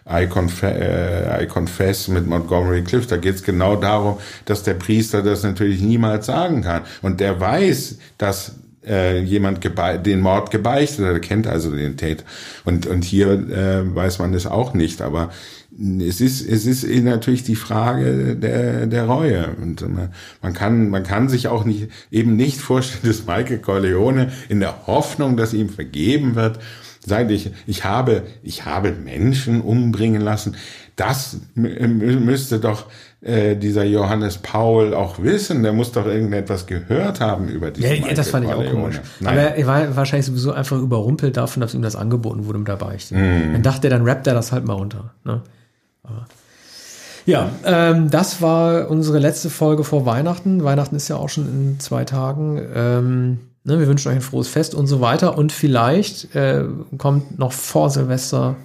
[0.10, 3.12] I, Conf äh, I Confess mit Montgomery Clift.
[3.12, 6.84] Da geht es genau darum, dass der Priester das natürlich niemals sagen kann.
[7.01, 8.55] Und der weiß, dass
[8.88, 9.60] äh, jemand
[10.05, 12.24] den Mord gebeichtet hat, er kennt also den Täter.
[12.66, 15.30] Und, und hier äh, weiß man das auch nicht, aber
[15.99, 19.49] es ist, es ist eh natürlich die Frage der, der Reue.
[19.62, 20.10] Und äh,
[20.41, 24.88] man kann, man kann sich auch nicht, eben nicht vorstellen, dass Michael Corleone in der
[24.88, 26.60] Hoffnung, dass ihm vergeben wird,
[27.08, 30.55] sagt, ich, ich habe, ich habe Menschen umbringen lassen.
[30.95, 32.86] Das mü- müsste doch
[33.22, 35.64] äh, dieser Johannes Paul auch wissen.
[35.64, 38.99] Der muss doch irgendetwas gehört haben über diesen Ja, Michael das fand ich auch komisch.
[39.20, 39.34] Nein.
[39.34, 42.78] Aber er war wahrscheinlich sowieso einfach überrumpelt davon, dass ihm das angeboten wurde mit der
[42.78, 43.16] Beichte.
[43.16, 43.53] Mhm.
[43.53, 45.14] Dann dachte er, dann rappt er das halt mal runter.
[45.24, 45.41] Ne?
[46.03, 46.26] Aber
[47.26, 50.64] ja, ähm, das war unsere letzte Folge vor Weihnachten.
[50.64, 52.62] Weihnachten ist ja auch schon in zwei Tagen.
[52.74, 55.38] Ähm, ne, wir wünschen euch ein frohes Fest und so weiter.
[55.38, 56.63] Und vielleicht äh,
[56.97, 58.55] kommt noch vor Silvester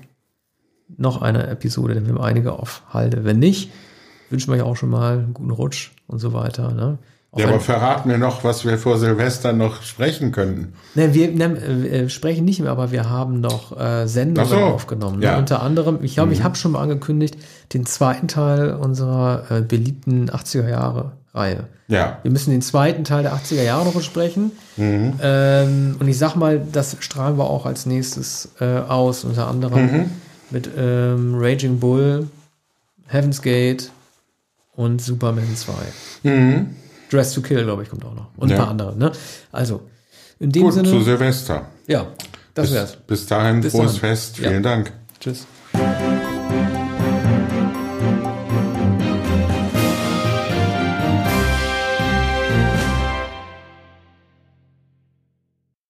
[0.97, 3.25] noch eine Episode, denn wir haben einige auf Halde.
[3.25, 3.71] Wenn nicht,
[4.31, 6.73] wünschen wir euch auch schon mal einen guten Rutsch und so weiter.
[6.73, 6.99] Ne?
[7.35, 10.75] Ja, aber verraten wir noch, was wir vor Silvester noch sprechen könnten.
[10.95, 14.57] Ne, wir ne, äh, sprechen nicht mehr, aber wir haben noch äh, Sendungen so.
[14.57, 15.19] aufgenommen.
[15.19, 15.25] Ne?
[15.25, 15.33] Ja.
[15.33, 15.39] Mhm.
[15.39, 17.37] Unter anderem, ich glaube, ich habe schon mal angekündigt,
[17.73, 21.67] den zweiten Teil unserer äh, beliebten 80er Jahre Reihe.
[21.89, 22.19] Ja.
[22.23, 24.53] Wir müssen den zweiten Teil der 80er Jahre noch besprechen.
[24.77, 25.15] Mhm.
[25.23, 29.83] Ähm, und ich sag mal, das strahlen wir auch als nächstes äh, aus, unter anderem
[29.93, 30.11] Mhm.
[30.51, 32.29] mit ähm, Raging Bull,
[33.07, 33.91] Heaven's Gate
[34.75, 35.73] und Superman 2.
[36.23, 36.77] Mhm.
[37.11, 38.29] Dress to Kill, glaube ich, kommt auch noch.
[38.37, 38.57] Und Ja.
[38.57, 38.97] ein paar andere.
[38.97, 39.13] Ne?
[39.53, 39.81] Also,
[40.39, 40.89] in dem Gut, Sinne.
[40.91, 41.67] zu Silvester.
[41.87, 42.07] Ja,
[42.55, 42.97] das Bis, wär's.
[43.07, 44.01] bis dahin, Bis frohes dann.
[44.01, 44.39] Fest.
[44.39, 44.49] Ja.
[44.51, 44.93] Vielen Dank.
[45.21, 45.47] Tschüss.